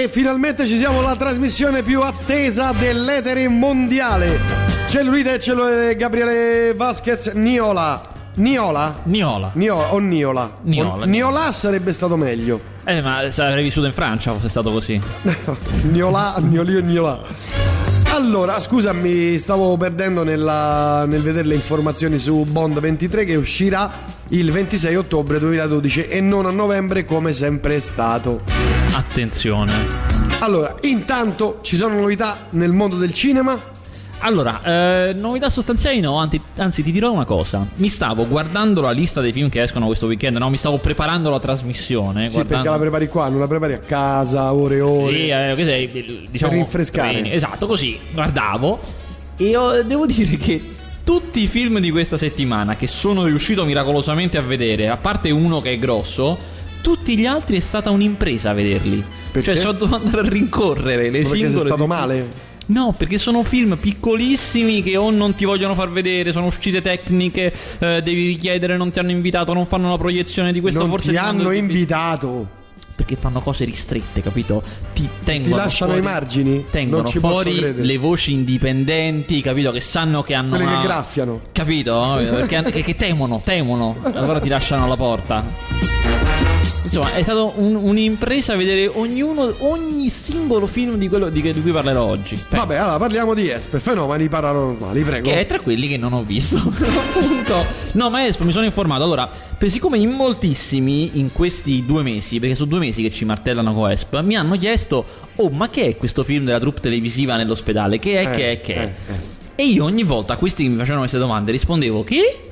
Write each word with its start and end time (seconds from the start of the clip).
E 0.00 0.06
finalmente 0.06 0.64
ci 0.64 0.76
siamo 0.76 1.00
alla 1.00 1.16
trasmissione 1.16 1.82
più 1.82 2.02
attesa 2.02 2.70
dell'etere 2.70 3.48
mondiale. 3.48 4.38
Cellulite 4.86 5.34
e 5.34 5.38
cellulite 5.40 5.96
Gabriele 5.96 6.72
Vasquez 6.72 7.32
Niola. 7.32 8.00
Niola? 8.36 9.00
Niola. 9.02 9.50
Niola 9.54 9.92
o 9.92 9.98
Niola? 9.98 10.52
Niola. 10.62 11.02
O- 11.02 11.04
Niola 11.04 11.50
sarebbe 11.50 11.92
stato 11.92 12.16
meglio. 12.16 12.60
Eh, 12.84 13.00
ma 13.02 13.28
se 13.28 13.42
avrei 13.42 13.64
vissuto 13.64 13.86
in 13.86 13.92
Francia 13.92 14.32
fosse 14.32 14.48
stato 14.48 14.70
così. 14.70 15.00
Niola, 15.90 16.36
Niolio 16.38 16.78
e 16.78 16.82
Niola. 16.82 17.20
Allora, 18.18 18.58
scusami, 18.58 19.38
stavo 19.38 19.76
perdendo 19.76 20.24
nella- 20.24 21.04
nel 21.06 21.22
vedere 21.22 21.46
le 21.46 21.54
informazioni 21.54 22.18
su 22.18 22.44
Bond 22.48 22.80
23 22.80 23.24
che 23.24 23.36
uscirà 23.36 23.88
il 24.30 24.50
26 24.50 24.96
ottobre 24.96 25.38
2012 25.38 26.06
e 26.06 26.20
non 26.20 26.44
a 26.46 26.50
novembre 26.50 27.04
come 27.04 27.32
sempre 27.32 27.76
è 27.76 27.80
stato. 27.80 28.42
Attenzione. 28.94 29.72
Allora, 30.40 30.74
intanto 30.80 31.60
ci 31.62 31.76
sono 31.76 31.94
novità 31.94 32.36
nel 32.50 32.72
mondo 32.72 32.96
del 32.96 33.12
cinema? 33.12 33.56
Allora, 34.20 34.60
eh, 35.08 35.12
novità 35.12 35.48
sostanziali 35.48 36.00
no, 36.00 36.16
anzi, 36.16 36.40
anzi 36.56 36.82
ti 36.82 36.90
dirò 36.90 37.12
una 37.12 37.24
cosa. 37.24 37.64
Mi 37.76 37.88
stavo 37.88 38.26
guardando 38.26 38.80
la 38.80 38.90
lista 38.90 39.20
dei 39.20 39.32
film 39.32 39.48
che 39.48 39.62
escono 39.62 39.86
questo 39.86 40.06
weekend, 40.06 40.36
no? 40.38 40.50
Mi 40.50 40.56
stavo 40.56 40.78
preparando 40.78 41.30
la 41.30 41.38
trasmissione. 41.38 42.28
Sì, 42.28 42.34
guardando... 42.34 42.54
perché 42.64 42.68
la 42.68 42.78
prepari 42.78 43.08
qua, 43.08 43.28
non 43.28 43.38
la 43.38 43.46
prepari 43.46 43.74
a 43.74 43.78
casa, 43.78 44.52
ore 44.52 44.76
e 44.76 44.80
ore. 44.80 45.14
Sì, 45.14 45.28
eh, 45.28 45.54
che 45.56 45.64
sei, 45.64 46.26
diciamo, 46.30 46.50
Per 46.50 46.60
rinfrescare. 46.60 47.10
training. 47.10 47.32
Esatto, 47.34 47.66
così 47.66 47.98
guardavo 48.12 48.80
e 49.36 49.56
ho- 49.56 49.82
devo 49.82 50.04
dire 50.04 50.36
che 50.36 50.62
tutti 51.04 51.40
i 51.42 51.46
film 51.46 51.78
di 51.78 51.90
questa 51.92 52.16
settimana 52.16 52.74
che 52.74 52.88
sono 52.88 53.24
riuscito 53.24 53.64
miracolosamente 53.64 54.36
a 54.36 54.42
vedere, 54.42 54.88
a 54.88 54.96
parte 54.96 55.30
uno 55.30 55.60
che 55.60 55.72
è 55.74 55.78
grosso, 55.78 56.36
tutti 56.82 57.16
gli 57.16 57.24
altri 57.24 57.56
è 57.56 57.60
stata 57.60 57.90
un'impresa 57.90 58.52
vederli. 58.52 59.02
Perché? 59.30 59.54
Cioè, 59.54 59.62
sono 59.62 59.72
dovuto 59.78 59.96
andare 60.04 60.26
a 60.26 60.28
rincorrere 60.28 61.04
le 61.04 61.20
perché 61.20 61.24
singole. 61.36 61.50
sei 61.50 61.58
stato 61.60 61.76
dis- 61.76 61.86
male? 61.86 62.28
No, 62.68 62.94
perché 62.96 63.16
sono 63.18 63.42
film 63.42 63.76
piccolissimi 63.76 64.82
che 64.82 64.96
o 64.96 65.10
non 65.10 65.34
ti 65.34 65.44
vogliono 65.46 65.74
far 65.74 65.90
vedere, 65.90 66.32
sono 66.32 66.46
uscite 66.46 66.82
tecniche, 66.82 67.52
eh, 67.78 68.02
devi 68.02 68.26
richiedere, 68.26 68.76
non 68.76 68.90
ti 68.90 68.98
hanno 68.98 69.10
invitato, 69.10 69.54
non 69.54 69.64
fanno 69.64 69.88
la 69.88 69.96
proiezione 69.96 70.52
di 70.52 70.60
questo, 70.60 70.80
non 70.80 70.90
forse 70.90 71.10
ti 71.10 71.16
mandano 71.16 71.48
hanno 71.48 71.56
invitato. 71.56 72.48
perché 72.94 73.16
fanno 73.16 73.40
cose 73.40 73.64
ristrette, 73.64 74.20
capito? 74.20 74.62
Ti 74.92 75.08
tengono 75.24 75.56
lasciano 75.56 75.92
fuori- 75.92 76.06
i 76.06 76.10
margini? 76.10 76.64
Tengono 76.68 77.02
Non 77.02 77.10
ci 77.10 77.20
posso 77.20 77.34
fuori 77.48 77.74
le 77.84 77.96
voci 77.96 78.32
indipendenti, 78.32 79.40
capito? 79.40 79.70
Che 79.70 79.80
sanno 79.80 80.22
che 80.22 80.34
hanno 80.34 80.50
Quelle 80.50 80.64
una... 80.64 80.80
che 80.80 80.86
graffiano. 80.86 81.40
Capito? 81.52 82.16
Perché 82.18 82.62
che, 82.70 82.82
che 82.82 82.94
temono, 82.94 83.40
temono. 83.42 83.96
Allora 84.02 84.40
ti 84.40 84.48
lasciano 84.48 84.84
alla 84.84 84.96
porta. 84.96 85.97
Insomma, 86.88 87.14
è 87.14 87.22
stata 87.22 87.42
un'impresa 87.42 88.56
vedere 88.56 88.86
ognuno, 88.86 89.52
ogni 89.58 90.08
singolo 90.08 90.66
film 90.66 90.96
di 90.96 91.08
quello 91.08 91.28
di, 91.28 91.42
di 91.42 91.60
cui 91.60 91.70
parlerò 91.70 92.02
oggi. 92.04 92.34
Beh, 92.48 92.56
Vabbè, 92.56 92.76
allora 92.76 92.96
parliamo 92.98 93.34
di 93.34 93.50
Esper, 93.50 93.80
fenomeni 93.80 94.28
paranormali, 94.28 95.02
prego. 95.02 95.28
che 95.28 95.40
è 95.40 95.46
tra 95.46 95.60
quelli 95.60 95.86
che 95.88 95.96
non 95.98 96.12
ho 96.14 96.22
visto. 96.22 96.56
Appunto. 96.64 97.66
No, 97.92 98.08
ma 98.10 98.24
Espo, 98.26 98.44
mi 98.44 98.52
sono 98.52 98.64
informato. 98.64 99.04
Allora, 99.04 99.28
per- 99.58 99.70
siccome 99.70 99.98
in 99.98 100.10
moltissimi 100.10 101.18
in 101.18 101.30
questi 101.32 101.84
due 101.84 102.02
mesi, 102.02 102.38
perché 102.40 102.54
sono 102.54 102.68
due 102.68 102.78
mesi 102.78 103.02
che 103.02 103.10
ci 103.10 103.24
martellano 103.24 103.72
con 103.74 103.90
Esp, 103.90 104.20
mi 104.22 104.36
hanno 104.36 104.56
chiesto: 104.56 105.04
Oh, 105.36 105.50
ma 105.50 105.68
che 105.68 105.86
è 105.88 105.96
questo 105.96 106.22
film 106.22 106.44
della 106.44 106.58
troupe 106.58 106.80
televisiva 106.80 107.36
nell'ospedale? 107.36 107.98
Che 107.98 108.20
è, 108.20 108.26
Eh, 108.26 108.30
che 108.36 108.50
è, 108.52 108.60
che 108.60 108.74
è? 108.74 108.80
eh, 109.08 109.12
eh. 109.12 109.36
E 109.60 109.66
io 109.66 109.84
ogni 109.84 110.04
volta 110.04 110.34
a 110.34 110.36
questi 110.36 110.62
che 110.62 110.68
mi 110.68 110.76
facevano 110.76 111.00
queste 111.00 111.18
domande 111.18 111.52
rispondevo: 111.52 112.02
Che? 112.04 112.44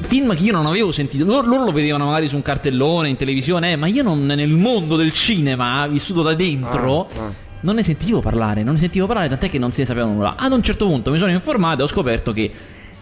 Film 0.00 0.34
che 0.34 0.42
io 0.42 0.52
non 0.52 0.66
avevo 0.66 0.92
sentito. 0.92 1.24
Loro, 1.24 1.46
loro 1.46 1.64
lo 1.64 1.72
vedevano 1.72 2.06
magari 2.06 2.28
su 2.28 2.36
un 2.36 2.42
cartellone 2.42 3.08
in 3.08 3.16
televisione, 3.16 3.72
eh, 3.72 3.76
ma 3.76 3.86
io 3.88 4.02
non 4.02 4.24
nel 4.24 4.48
mondo 4.48 4.96
del 4.96 5.12
cinema, 5.12 5.86
vissuto 5.88 6.22
da 6.22 6.34
dentro. 6.34 7.08
Ah, 7.18 7.22
ah. 7.24 7.32
Non 7.60 7.74
ne 7.74 7.82
sentivo 7.82 8.20
parlare, 8.20 8.62
non 8.62 8.74
ne 8.74 8.80
sentivo 8.80 9.06
parlare, 9.06 9.28
tant'è 9.28 9.50
che 9.50 9.58
non 9.58 9.72
se 9.72 9.80
ne 9.80 9.86
sapeva 9.86 10.06
nulla. 10.06 10.34
Ad 10.36 10.52
un 10.52 10.62
certo 10.62 10.86
punto 10.86 11.10
mi 11.10 11.18
sono 11.18 11.32
informato 11.32 11.80
e 11.80 11.84
ho 11.84 11.88
scoperto 11.88 12.32
che 12.32 12.50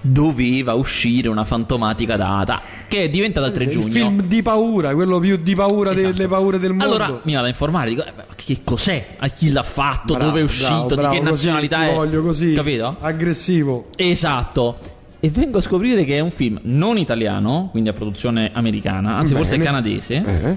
doveva 0.00 0.74
uscire 0.74 1.28
una 1.28 1.44
fantomatica 1.44 2.16
data 2.16 2.60
che 2.86 3.02
è 3.04 3.10
diventata 3.10 3.46
il 3.48 3.52
3 3.52 3.64
Il 3.64 3.70
giugno. 3.70 3.88
film 3.90 4.22
di 4.22 4.40
paura, 4.42 4.94
quello 4.94 5.18
più 5.18 5.36
di 5.36 5.54
paura 5.54 5.90
Esatto. 5.92 6.12
delle 6.12 6.28
paure 6.28 6.58
del 6.58 6.70
mondo. 6.70 6.84
Allora 6.86 7.20
mi 7.24 7.34
vado 7.34 7.44
a 7.44 7.48
informare, 7.48 7.88
dico, 7.90 8.04
eh, 8.06 8.12
ma 8.16 8.24
che 8.34 8.58
cos'è? 8.64 9.06
A 9.18 9.28
chi 9.28 9.50
l'ha 9.52 9.62
fatto? 9.62 10.14
Bravo, 10.14 10.28
dove 10.30 10.40
è 10.40 10.44
uscito? 10.44 10.86
bravo, 10.94 11.00
di 11.00 11.02
che 11.02 11.18
così 11.18 11.22
nazionalità 11.24 11.78
ti 11.80 11.84
è? 11.88 11.92
voglio 11.92 12.22
così. 12.22 12.54
Capito? 12.54 12.96
Aggressivo. 13.00 13.88
Esatto. 13.96 14.78
E 15.26 15.30
vengo 15.30 15.58
a 15.58 15.60
scoprire 15.60 16.04
che 16.04 16.16
è 16.18 16.20
un 16.20 16.30
film 16.30 16.60
non 16.62 16.98
italiano, 16.98 17.66
quindi 17.72 17.88
a 17.88 17.92
produzione 17.92 18.50
americana, 18.52 19.16
anzi 19.16 19.34
forse 19.34 19.52
Bene. 19.52 19.64
canadese, 19.64 20.14
Eh? 20.24 20.56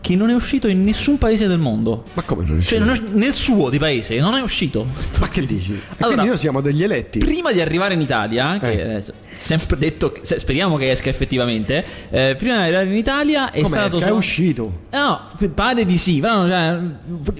che 0.00 0.14
non 0.16 0.30
è 0.30 0.34
uscito 0.34 0.68
in 0.68 0.84
nessun 0.84 1.18
paese 1.18 1.46
del 1.48 1.58
mondo. 1.58 2.04
Ma 2.14 2.22
come 2.22 2.44
non 2.46 2.62
Cioè, 2.62 2.78
non 2.78 2.90
è- 2.90 3.00
nel 3.12 3.34
suo 3.34 3.68
di 3.68 3.78
paese 3.78 4.18
non 4.18 4.34
è 4.34 4.40
uscito. 4.40 4.86
Ma 5.18 5.28
che 5.28 5.44
dici? 5.44 5.72
Allora, 5.98 6.06
quindi 6.14 6.28
noi 6.28 6.38
siamo 6.38 6.62
degli 6.62 6.82
eletti. 6.82 7.18
Prima 7.18 7.52
di 7.52 7.60
arrivare 7.60 7.92
in 7.92 8.00
Italia, 8.00 8.56
che 8.58 8.70
Eh. 8.72 8.80
adesso, 8.82 9.12
sempre 9.36 9.76
detto, 9.76 10.14
speriamo 10.22 10.76
che 10.76 10.90
esca 10.92 11.10
effettivamente. 11.10 11.84
eh, 12.08 12.36
prima 12.38 12.54
di 12.56 12.62
arrivare 12.62 12.86
in 12.88 12.94
Italia 12.96 13.50
è 13.50 13.60
Come 13.60 13.76
stato. 13.76 13.96
esca? 13.98 14.08
È 14.08 14.12
uscito. 14.12 14.78
No, 14.92 15.20
pare 15.52 15.84
di 15.84 15.98
sì, 15.98 16.20
però 16.20 16.48
cioè, 16.48 16.78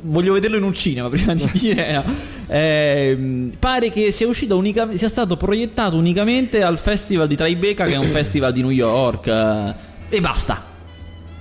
voglio 0.02 0.34
vederlo 0.34 0.58
in 0.58 0.64
un 0.64 0.74
cinema 0.74 1.08
prima 1.08 1.32
di 1.32 1.48
dire. 1.54 1.92
no. 1.94 2.34
Ehm, 2.48 3.52
pare 3.58 3.90
che 3.90 4.10
sia 4.12 4.26
uscito 4.26 4.56
unica- 4.56 4.88
sia 4.94 5.08
stato 5.08 5.36
proiettato 5.36 5.96
unicamente 5.96 6.62
al 6.62 6.78
festival 6.78 7.26
di 7.26 7.36
Tribeca, 7.36 7.84
che 7.84 7.94
è 7.94 7.96
un 7.98 8.06
festival 8.06 8.52
di 8.52 8.60
New 8.60 8.70
York. 8.70 9.26
eh, 9.26 9.74
e 10.08 10.20
basta. 10.20 10.74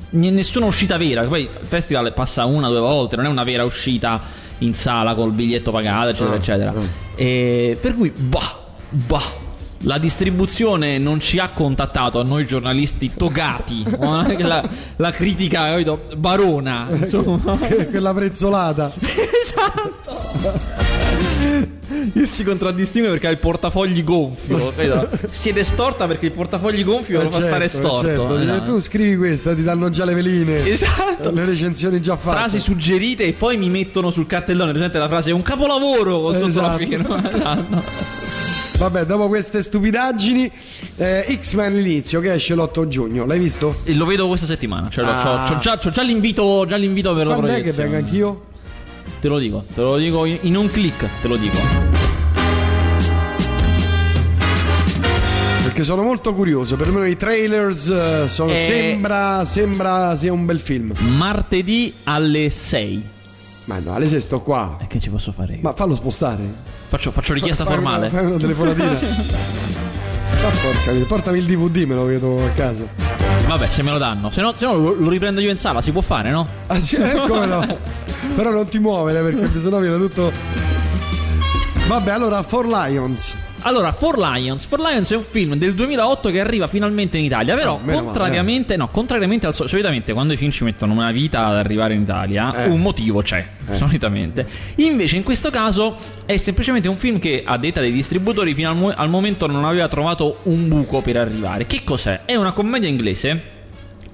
Nessuna 0.09 0.65
uscita 0.65 0.97
vera. 0.97 1.23
Poi 1.25 1.41
il 1.41 1.49
festival 1.61 2.13
passa 2.13 2.45
una 2.45 2.67
o 2.67 2.71
due 2.71 2.79
volte, 2.79 3.15
non 3.17 3.25
è 3.25 3.29
una 3.29 3.43
vera 3.43 3.63
uscita 3.65 4.19
in 4.59 4.73
sala 4.73 5.13
col 5.13 5.31
biglietto 5.33 5.71
pagato, 5.71 6.09
eccetera, 6.09 6.31
Ah, 6.31 6.35
eccetera. 6.37 6.69
ah. 6.71 6.81
E 7.15 7.77
per 7.79 7.93
cui, 7.95 8.11
bah, 8.15 8.59
bah. 8.89 9.43
La 9.81 9.99
distribuzione 9.99 10.97
non 10.97 11.19
ci 11.19 11.37
ha 11.37 11.49
contattato 11.49 12.19
a 12.19 12.23
noi 12.23 12.45
giornalisti 12.47 13.11
togati. 13.15 13.83
la, 14.39 14.67
la 14.95 15.11
critica, 15.11 15.67
capito? 15.69 16.05
Barona. 16.17 16.87
Insomma. 16.89 17.55
Quella 17.57 18.13
prezzolata. 18.13 18.91
esatto. 18.99 20.84
Io 22.13 22.25
si 22.25 22.43
contraddistingue 22.43 23.09
perché 23.11 23.27
ha 23.27 23.31
il 23.31 23.37
portafogli 23.37 24.03
gonfio. 24.03 24.71
capito? 24.75 25.09
Siete 25.29 25.63
storta 25.63 26.07
perché 26.07 26.27
il 26.27 26.31
portafogli 26.31 26.83
gonfio 26.83 27.21
Eh, 27.21 27.29
fa 27.29 27.41
stare 27.41 27.69
certo, 27.69 27.87
storto. 27.95 28.07
certo. 28.07 28.39
eh, 28.39 28.43
no. 28.45 28.63
Tu 28.63 28.79
scrivi 28.81 29.17
questa, 29.17 29.53
ti 29.53 29.63
danno 29.63 29.89
già 29.89 30.05
le 30.05 30.13
veline. 30.13 30.65
Esatto. 30.67 31.31
Le 31.31 31.45
recensioni 31.45 32.01
già 32.01 32.15
fatte. 32.15 32.37
Frasi 32.37 32.59
suggerite 32.59 33.25
e 33.25 33.33
poi 33.33 33.57
mi 33.57 33.69
mettono 33.69 34.11
sul 34.11 34.25
cartellone. 34.27 34.71
Presente 34.71 34.97
la 34.97 35.07
frase: 35.07 35.29
è 35.31 35.33
un 35.33 35.41
capolavoro 35.41 36.21
con 36.21 36.33
sotto 36.33 36.45
la 36.45 36.47
Esatto. 36.47 36.77
firma. 36.77 37.23
Esatto. 37.29 38.13
Vabbè, 38.77 39.05
dopo 39.05 39.29
queste 39.29 39.61
stupidaggini, 39.61 40.51
eh, 40.97 41.39
X-Men 41.41 41.81
l'inizio 41.81 42.19
che 42.19 42.33
esce 42.33 42.55
l'8 42.55 42.87
giugno. 42.87 43.25
L'hai 43.25 43.39
visto? 43.39 43.73
E 43.85 43.93
lo 43.93 44.05
vedo 44.05 44.27
questa 44.27 44.45
settimana. 44.45 44.89
Cioè, 44.89 45.05
Ah. 45.05 45.45
c'ho, 45.47 45.53
c'ho 45.53 45.59
già, 45.59 45.77
c'ho 45.77 45.91
già 45.91 46.01
l'invito, 46.01 46.65
già 46.67 46.75
l'invito 46.75 47.13
per 47.15 47.25
la 47.27 47.35
Quando 47.35 47.51
è 47.53 47.61
che 47.61 47.71
proiezione. 47.71 47.89
venga 47.89 48.05
anch'io? 48.05 48.45
Te 49.25 49.31
lo 49.31 49.39
dico, 49.39 49.63
te 49.73 49.81
lo 49.81 49.97
dico 49.97 50.23
in 50.25 50.55
un 50.55 50.67
click, 50.67 51.03
te 51.19 51.27
lo 51.27 51.35
dico. 51.35 51.57
Perché 55.63 55.83
sono 55.83 56.03
molto 56.03 56.35
curioso. 56.35 56.75
Per 56.75 56.91
me 56.91 57.09
i 57.09 57.17
trailers 57.17 57.89
eh, 57.89 58.27
sono- 58.27 58.51
Eh. 58.51 58.55
sembra, 58.67 59.43
sembra 59.43 60.15
sia 60.15 60.31
un 60.31 60.45
bel 60.45 60.59
film. 60.59 60.93
Martedì 61.17 61.91
alle 62.03 62.51
6. 62.51 63.03
Ma 63.63 63.79
no, 63.79 63.95
alle 63.95 64.07
6 64.07 64.21
sto 64.21 64.41
qua. 64.41 64.77
E 64.79 64.85
che 64.85 64.99
ci 64.99 65.09
posso 65.09 65.31
fare 65.31 65.53
io? 65.55 65.59
Ma 65.63 65.73
fallo 65.73 65.95
spostare. 65.95 66.43
Faccio, 66.87 67.09
faccio 67.09 67.33
richiesta 67.33 67.63
Fai 67.65 67.73
formale. 67.73 68.09
Una, 68.09 68.17
fai 68.19 68.25
una 68.27 68.37
telefonatina. 68.37 68.91
Ma 68.91 68.93
porca 70.53 70.67
miseria, 70.91 71.05
portami 71.07 71.37
il 71.39 71.45
DVD, 71.45 71.77
me 71.87 71.95
lo 71.95 72.05
vedo 72.05 72.45
a 72.45 72.49
caso. 72.49 72.87
Vabbè, 73.47 73.67
se 73.69 73.83
me 73.83 73.91
lo 73.91 73.97
danno. 73.97 74.31
Se 74.31 74.41
no, 74.41 74.53
se 74.57 74.65
no 74.65 74.75
lo, 74.75 74.93
lo 74.93 75.09
riprendo 75.09 75.39
io 75.39 75.51
in 75.51 75.57
sala, 75.57 75.81
si 75.81 75.91
può 75.91 76.01
fare, 76.01 76.31
no? 76.31 76.47
Ah, 76.67 76.79
sì, 76.79 76.95
eh, 76.95 77.13
come 77.27 77.45
no? 77.45 77.65
Però 78.35 78.49
non 78.49 78.67
ti 78.67 78.79
muovere 78.79 79.21
perché 79.21 79.59
sennò 79.59 79.79
viene 79.79 79.97
tutto. 79.97 80.31
Vabbè, 81.87 82.11
allora, 82.11 82.41
For 82.41 82.65
Lions. 82.65 83.33
Allora, 83.67 83.91
For 83.91 84.17
Lions. 84.19 84.65
For 84.65 84.79
Lions 84.79 85.11
è 85.11 85.15
un 85.15 85.23
film 85.23 85.55
del 85.55 85.73
2008 85.73 86.29
che 86.29 86.39
arriva 86.39 86.67
finalmente 86.67 87.17
in 87.17 87.23
Italia. 87.23 87.55
Però, 87.55 87.73
Oh, 87.73 87.79
meno 87.83 88.03
contrariamente, 88.03 88.75
no, 88.77 88.87
contrariamente 88.89 89.47
al 89.47 89.55
solito, 89.55 89.75
solitamente 89.75 90.13
quando 90.13 90.33
i 90.33 90.37
film 90.37 90.51
ci 90.51 90.63
mettono 90.63 90.93
una 90.93 91.09
vita 91.11 91.45
ad 91.45 91.55
arrivare 91.57 91.95
in 91.95 92.01
Italia, 92.01 92.53
Eh. 92.65 92.67
un 92.69 92.79
motivo 92.81 93.21
c'è. 93.23 93.43
Solitamente, 93.73 94.45
invece, 94.75 95.15
in 95.15 95.23
questo 95.23 95.49
caso 95.49 95.97
è 96.27 96.37
semplicemente 96.37 96.87
un 96.87 96.95
film 96.95 97.17
che, 97.17 97.41
a 97.43 97.57
detta 97.57 97.81
dei 97.81 97.91
distributori, 97.91 98.53
fino 98.53 98.69
al, 98.69 98.75
mo- 98.75 98.93
al 98.95 99.09
momento 99.09 99.47
non 99.47 99.65
aveva 99.65 99.87
trovato 99.87 100.39
un 100.43 100.67
buco 100.67 101.01
per 101.01 101.17
arrivare. 101.17 101.65
Che 101.65 101.81
cos'è? 101.83 102.21
È 102.25 102.35
una 102.35 102.51
commedia 102.51 102.87
inglese. 102.87 103.53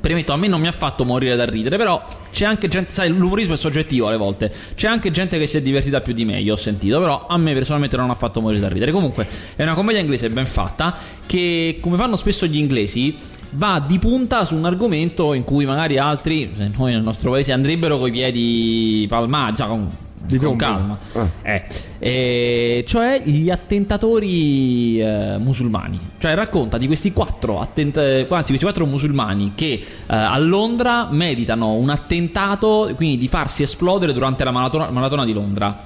Premetto, 0.01 0.33
a 0.33 0.35
me 0.35 0.47
non 0.47 0.59
mi 0.59 0.67
ha 0.67 0.71
fatto 0.71 1.05
morire 1.05 1.35
da 1.35 1.45
ridere, 1.45 1.77
però 1.77 2.03
c'è 2.31 2.45
anche 2.45 2.67
gente, 2.67 2.91
sai, 2.91 3.09
l'umorismo 3.09 3.53
è 3.53 3.57
soggettivo 3.57 4.07
alle 4.07 4.17
volte. 4.17 4.51
C'è 4.73 4.87
anche 4.87 5.11
gente 5.11 5.37
che 5.37 5.45
si 5.45 5.57
è 5.57 5.61
divertita 5.61 6.01
più 6.01 6.13
di 6.13 6.25
me, 6.25 6.41
io 6.41 6.53
ho 6.53 6.57
sentito, 6.57 6.99
però 6.99 7.27
a 7.27 7.37
me 7.37 7.53
personalmente 7.53 7.97
non 7.97 8.09
ha 8.09 8.15
fatto 8.15 8.41
morire 8.41 8.59
da 8.59 8.67
ridere. 8.67 8.91
Comunque, 8.91 9.27
è 9.55 9.61
una 9.61 9.75
commedia 9.75 10.01
inglese 10.01 10.29
ben 10.31 10.47
fatta 10.47 10.97
che, 11.25 11.77
come 11.79 11.97
fanno 11.97 12.15
spesso 12.15 12.47
gli 12.47 12.57
inglesi, 12.57 13.15
va 13.51 13.83
di 13.85 13.99
punta 13.99 14.43
su 14.43 14.55
un 14.55 14.65
argomento 14.65 15.33
in 15.33 15.43
cui 15.43 15.65
magari 15.65 15.97
altri, 15.97 16.51
noi 16.75 16.93
nel 16.93 17.01
nostro 17.01 17.31
paese, 17.31 17.51
andrebbero 17.51 17.99
coi 17.99 18.11
piedi 18.11 19.05
palmati, 19.07 19.57
cioè 19.57 19.67
con, 19.67 19.87
Di 20.25 20.37
con 20.37 20.55
calma. 20.55 20.97
Ah. 21.13 21.27
Eh, 21.41 21.63
eh, 21.99 22.83
cioè 22.87 23.21
gli 23.23 23.49
attentatori 23.49 24.99
eh, 24.99 25.37
musulmani. 25.39 25.99
Cioè 26.17 26.33
racconta 26.35 26.77
di 26.77 26.87
questi 26.87 27.11
quattro, 27.11 27.59
attent- 27.59 27.97
eh, 27.97 28.25
anzi, 28.29 28.47
questi 28.47 28.63
quattro 28.63 28.85
musulmani 28.85 29.53
che 29.55 29.73
eh, 29.73 29.85
a 30.07 30.37
Londra 30.37 31.07
meditano 31.11 31.73
un 31.73 31.89
attentato, 31.89 32.91
quindi 32.95 33.17
di 33.17 33.27
farsi 33.27 33.63
esplodere 33.63 34.13
durante 34.13 34.43
la 34.43 34.51
maratona, 34.51 34.89
maratona 34.89 35.25
di 35.25 35.33
Londra. 35.33 35.83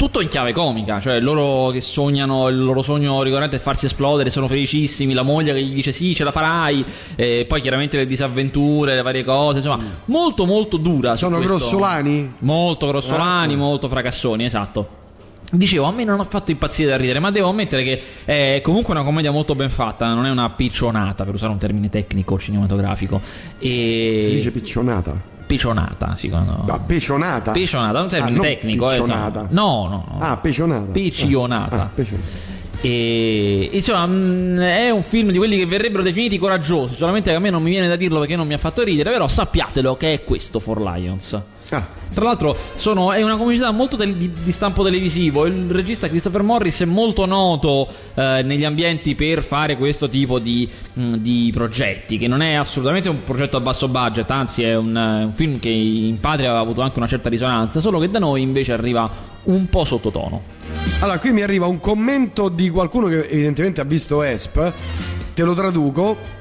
Tutto 0.00 0.22
in 0.22 0.28
chiave 0.28 0.54
comica, 0.54 0.98
cioè 0.98 1.20
loro 1.20 1.68
che 1.68 1.82
sognano, 1.82 2.48
il 2.48 2.58
loro 2.58 2.80
sogno 2.80 3.22
ricorrente 3.22 3.56
è 3.56 3.58
farsi 3.58 3.84
esplodere, 3.84 4.30
sono 4.30 4.46
felicissimi, 4.46 5.12
la 5.12 5.20
moglie 5.20 5.52
che 5.52 5.62
gli 5.62 5.74
dice 5.74 5.92
sì, 5.92 6.14
ce 6.14 6.24
la 6.24 6.32
farai, 6.32 6.82
e 7.16 7.44
poi 7.46 7.60
chiaramente 7.60 7.98
le 7.98 8.06
disavventure, 8.06 8.94
le 8.94 9.02
varie 9.02 9.22
cose, 9.24 9.58
insomma, 9.58 9.78
molto 10.06 10.46
molto 10.46 10.78
dura. 10.78 11.16
Sono 11.16 11.36
questo. 11.36 11.54
grossolani? 11.56 12.32
Molto 12.38 12.86
grossolani, 12.86 13.52
Ah. 13.52 13.56
molto 13.58 13.88
fracassoni, 13.88 14.46
esatto. 14.46 14.88
Dicevo, 15.52 15.84
a 15.84 15.92
me 15.92 16.04
non 16.04 16.18
ha 16.18 16.24
fatto 16.24 16.50
impazzire 16.50 16.88
da 16.88 16.96
ridere, 16.96 17.18
ma 17.18 17.30
devo 17.30 17.50
ammettere 17.50 17.84
che 17.84 18.02
è 18.24 18.60
comunque 18.62 18.94
una 18.94 19.02
commedia 19.04 19.30
molto 19.30 19.54
ben 19.54 19.68
fatta, 19.68 20.14
non 20.14 20.24
è 20.24 20.30
una 20.30 20.48
piccionata, 20.48 21.24
per 21.24 21.34
usare 21.34 21.52
un 21.52 21.58
termine 21.58 21.90
tecnico 21.90 22.38
cinematografico. 22.38 23.20
E... 23.58 24.20
Si 24.22 24.30
dice 24.30 24.50
piccionata. 24.50 25.39
Piccionata, 25.54 26.14
sì, 26.14 26.28
quando... 26.28 26.62
No, 26.64 26.82
pecionata. 26.86 27.50
Piccionata, 27.52 27.98
è 27.98 28.02
un 28.02 28.08
termine 28.08 28.38
Ah, 28.38 28.42
tecnico. 28.42 28.84
eh, 28.84 28.88
piccionata. 28.96 29.40
insomma. 29.40 29.60
no, 29.60 29.88
no, 29.88 30.04
no. 30.08 30.18
Ah, 30.20 30.36
pecionata. 30.36 30.92
Piccionata. 30.92 31.82
Ah, 31.82 31.90
pecionata. 31.92 32.28
E 32.82 33.68
insomma, 33.72 34.06
mh, 34.06 34.58
è 34.60 34.90
un 34.90 35.02
film 35.02 35.30
di 35.32 35.36
quelli 35.38 35.58
che 35.58 35.66
verrebbero 35.66 36.02
definiti 36.02 36.38
coraggiosi. 36.38 36.94
Solamente 36.96 37.28
che 37.30 37.36
a 37.36 37.38
me 37.40 37.50
non 37.50 37.62
mi 37.62 37.70
viene 37.70 37.88
da 37.88 37.96
dirlo 37.96 38.20
perché 38.20 38.36
non 38.36 38.46
mi 38.46 38.54
ha 38.54 38.58
fatto 38.58 38.82
ridere. 38.82 39.10
Però 39.10 39.26
sappiatelo 39.28 39.96
che 39.96 40.12
è 40.14 40.24
questo 40.24 40.60
For 40.60 40.80
Lions. 40.80 41.38
Ah, 41.72 41.86
Tra 42.12 42.24
l'altro, 42.24 42.56
sono- 42.74 43.12
è 43.12 43.22
una 43.22 43.36
comicità 43.36 43.70
molto 43.70 43.96
tel- 43.96 44.14
di, 44.16 44.32
di 44.42 44.50
stampo 44.52 44.82
televisivo. 44.82 45.46
Il 45.46 45.70
regista 45.70 46.08
Christopher 46.08 46.42
Morris 46.42 46.80
è 46.80 46.84
molto 46.84 47.24
noto 47.26 47.86
eh, 48.14 48.42
negli 48.44 48.64
ambienti 48.64 49.14
per 49.14 49.44
fare 49.44 49.76
questo 49.76 50.08
tipo 50.08 50.40
di, 50.40 50.68
mh, 50.94 51.14
di 51.18 51.50
progetti. 51.54 52.18
Che 52.18 52.26
non 52.26 52.42
è 52.42 52.54
assolutamente 52.54 53.08
un 53.08 53.22
progetto 53.22 53.56
a 53.56 53.60
basso 53.60 53.86
budget, 53.86 54.28
anzi, 54.32 54.64
è 54.64 54.74
un, 54.76 54.96
eh, 54.96 55.24
un 55.24 55.32
film 55.32 55.60
che 55.60 55.68
in 55.68 56.18
patria 56.18 56.48
aveva 56.48 56.62
avuto 56.62 56.80
anche 56.80 56.98
una 56.98 57.06
certa 57.06 57.28
risonanza. 57.28 57.78
Solo 57.78 58.00
che 58.00 58.10
da 58.10 58.18
noi 58.18 58.42
invece 58.42 58.72
arriva 58.72 59.08
un 59.44 59.68
po' 59.68 59.84
sottotono. 59.84 60.42
Allora, 61.00 61.18
qui 61.20 61.30
mi 61.32 61.42
arriva 61.42 61.66
un 61.66 61.78
commento 61.78 62.48
di 62.48 62.68
qualcuno 62.70 63.06
che 63.06 63.28
evidentemente 63.28 63.80
ha 63.80 63.84
visto 63.84 64.22
Esp. 64.24 64.72
Te 65.34 65.42
lo 65.44 65.54
traduco. 65.54 66.38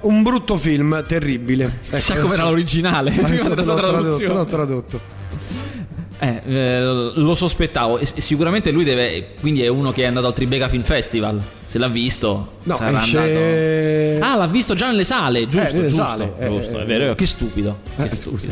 Un 0.00 0.22
brutto 0.22 0.56
film, 0.56 1.04
terribile. 1.06 1.80
Chissà 1.90 2.14
Ecco, 2.14 2.22
com'era 2.22 2.42
adesso- 2.42 2.48
l'originale. 2.50 3.10
adesso 3.20 3.48
te 3.50 3.54
La 3.56 3.62
l'ho 3.64 3.74
tradotto, 3.76 4.32
l'ho 4.32 4.46
tradotto. 4.46 5.00
Eh, 6.20 6.42
eh, 6.46 6.82
lo 7.14 7.34
sospettavo. 7.34 8.00
Sicuramente 8.16 8.70
lui 8.70 8.84
deve. 8.84 9.34
Quindi 9.40 9.62
è 9.62 9.68
uno 9.68 9.92
che 9.92 10.02
è 10.02 10.06
andato 10.06 10.26
al 10.26 10.34
Tribeca 10.34 10.68
Film 10.68 10.82
Festival. 10.82 11.40
Se 11.66 11.78
l'ha 11.78 11.88
visto, 11.88 12.54
No, 12.64 12.76
sarà 12.76 13.02
esce- 13.02 14.18
andato. 14.20 14.32
Ah, 14.32 14.36
l'ha 14.36 14.46
visto 14.46 14.74
già 14.74 14.86
nelle 14.86 15.04
sale, 15.04 15.46
giusto? 15.46 15.68
Eh, 15.68 15.72
nelle 15.72 15.88
giusto, 15.88 16.02
sale, 16.04 16.32
eh, 16.38 16.48
giusto, 16.48 16.78
eh, 16.78 16.82
è 16.82 16.86
vero, 16.86 17.12
è. 17.12 17.14
Che 17.14 17.26
stupido. 17.26 17.78
Eh, 17.98 18.08
Che 18.08 18.16
scusa. 18.16 18.48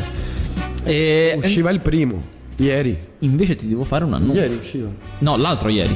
E- 0.83 1.33
Usciva 1.41 1.69
il 1.71 1.79
primo. 1.79 2.35
Ieri. 2.59 2.97
invece 3.19 3.55
ti 3.55 3.67
devo 3.67 3.83
fare 3.83 4.03
un 4.03 4.13
annuncio. 4.13 4.39
Ieri 4.41 4.55
usciva. 4.55 4.87
No, 5.19 5.37
l'altro 5.37 5.69
ieri. 5.69 5.95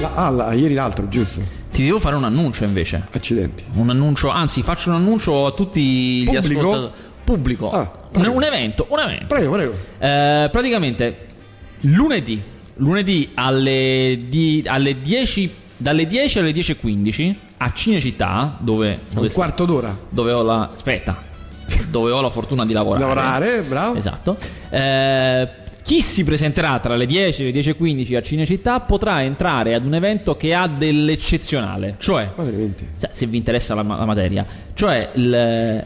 La- 0.00 0.10
ah, 0.14 0.30
la- 0.30 0.52
ieri 0.52 0.74
l'altro, 0.74 1.08
giusto. 1.08 1.40
Ti 1.74 1.82
devo 1.82 1.98
fare 1.98 2.14
un 2.14 2.22
annuncio 2.22 2.62
invece. 2.62 3.04
Accidenti. 3.10 3.64
Un 3.72 3.90
annuncio, 3.90 4.28
anzi, 4.30 4.62
faccio 4.62 4.90
un 4.90 4.94
annuncio 4.96 5.46
a 5.46 5.50
tutti 5.52 5.80
gli 6.22 6.24
Pubblico? 6.24 6.60
ascoltatori. 6.70 6.92
Pubblico. 7.24 7.70
Ah, 7.72 7.90
un, 8.14 8.26
un 8.26 8.42
evento, 8.44 8.86
un 8.90 9.00
evento. 9.00 9.24
Prego, 9.26 9.50
prego. 9.50 9.72
Eh, 9.98 10.48
praticamente 10.52 11.26
lunedì, 11.80 12.40
lunedì 12.76 13.30
alle, 13.34 14.20
di- 14.28 14.62
alle 14.68 15.00
10, 15.00 15.54
dalle 15.76 16.06
10 16.06 16.38
alle 16.38 16.52
10.15 16.52 17.34
a 17.56 17.72
Cinecittà, 17.72 18.56
dove, 18.60 19.00
dove, 19.10 19.26
Un 19.26 19.32
quarto 19.32 19.64
d'ora. 19.64 19.98
dove 20.10 20.30
ho 20.30 20.42
la. 20.42 20.70
Aspetta, 20.72 21.20
dove 21.88 22.12
ho 22.12 22.20
la 22.20 22.30
fortuna 22.30 22.64
di 22.64 22.72
lavorare. 22.72 23.02
Lavorare, 23.04 23.62
bravo. 23.62 23.96
Esatto. 23.96 24.36
Eh, 24.70 25.48
chi 25.84 26.00
si 26.00 26.24
presenterà 26.24 26.78
tra 26.78 26.96
le 26.96 27.04
10 27.04 27.46
e 27.46 27.52
le 27.52 27.60
10.15 27.60 28.16
a 28.16 28.22
Cinecittà 28.22 28.80
potrà 28.80 29.22
entrare 29.22 29.74
ad 29.74 29.84
un 29.84 29.94
evento 29.94 30.34
che 30.34 30.54
ha 30.54 30.66
dell'eccezionale. 30.66 31.96
Cioè, 31.98 32.30
se- 32.96 33.10
se 33.12 33.26
vi 33.26 33.36
interessa 33.36 33.74
la, 33.74 33.82
la 33.82 34.06
materia, 34.06 34.46
cioè 34.72 35.10
il- 35.14 35.84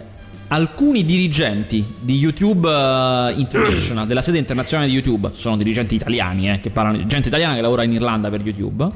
alcuni 0.50 1.04
dirigenti 1.04 1.84
di 2.00 2.16
YouTube 2.16 2.68
eh, 2.70 3.34
International, 3.38 4.06
della 4.06 4.22
sede 4.22 4.38
internazionale 4.38 4.88
di 4.88 4.94
YouTube, 4.94 5.30
sono 5.34 5.56
dirigenti 5.56 5.96
italiani, 5.96 6.48
eh, 6.50 6.60
che 6.60 6.70
parlano, 6.70 7.04
gente 7.04 7.26
italiana 7.28 7.54
che 7.54 7.60
lavora 7.60 7.82
in 7.82 7.92
Irlanda 7.92 8.30
per 8.30 8.40
YouTube, 8.42 8.88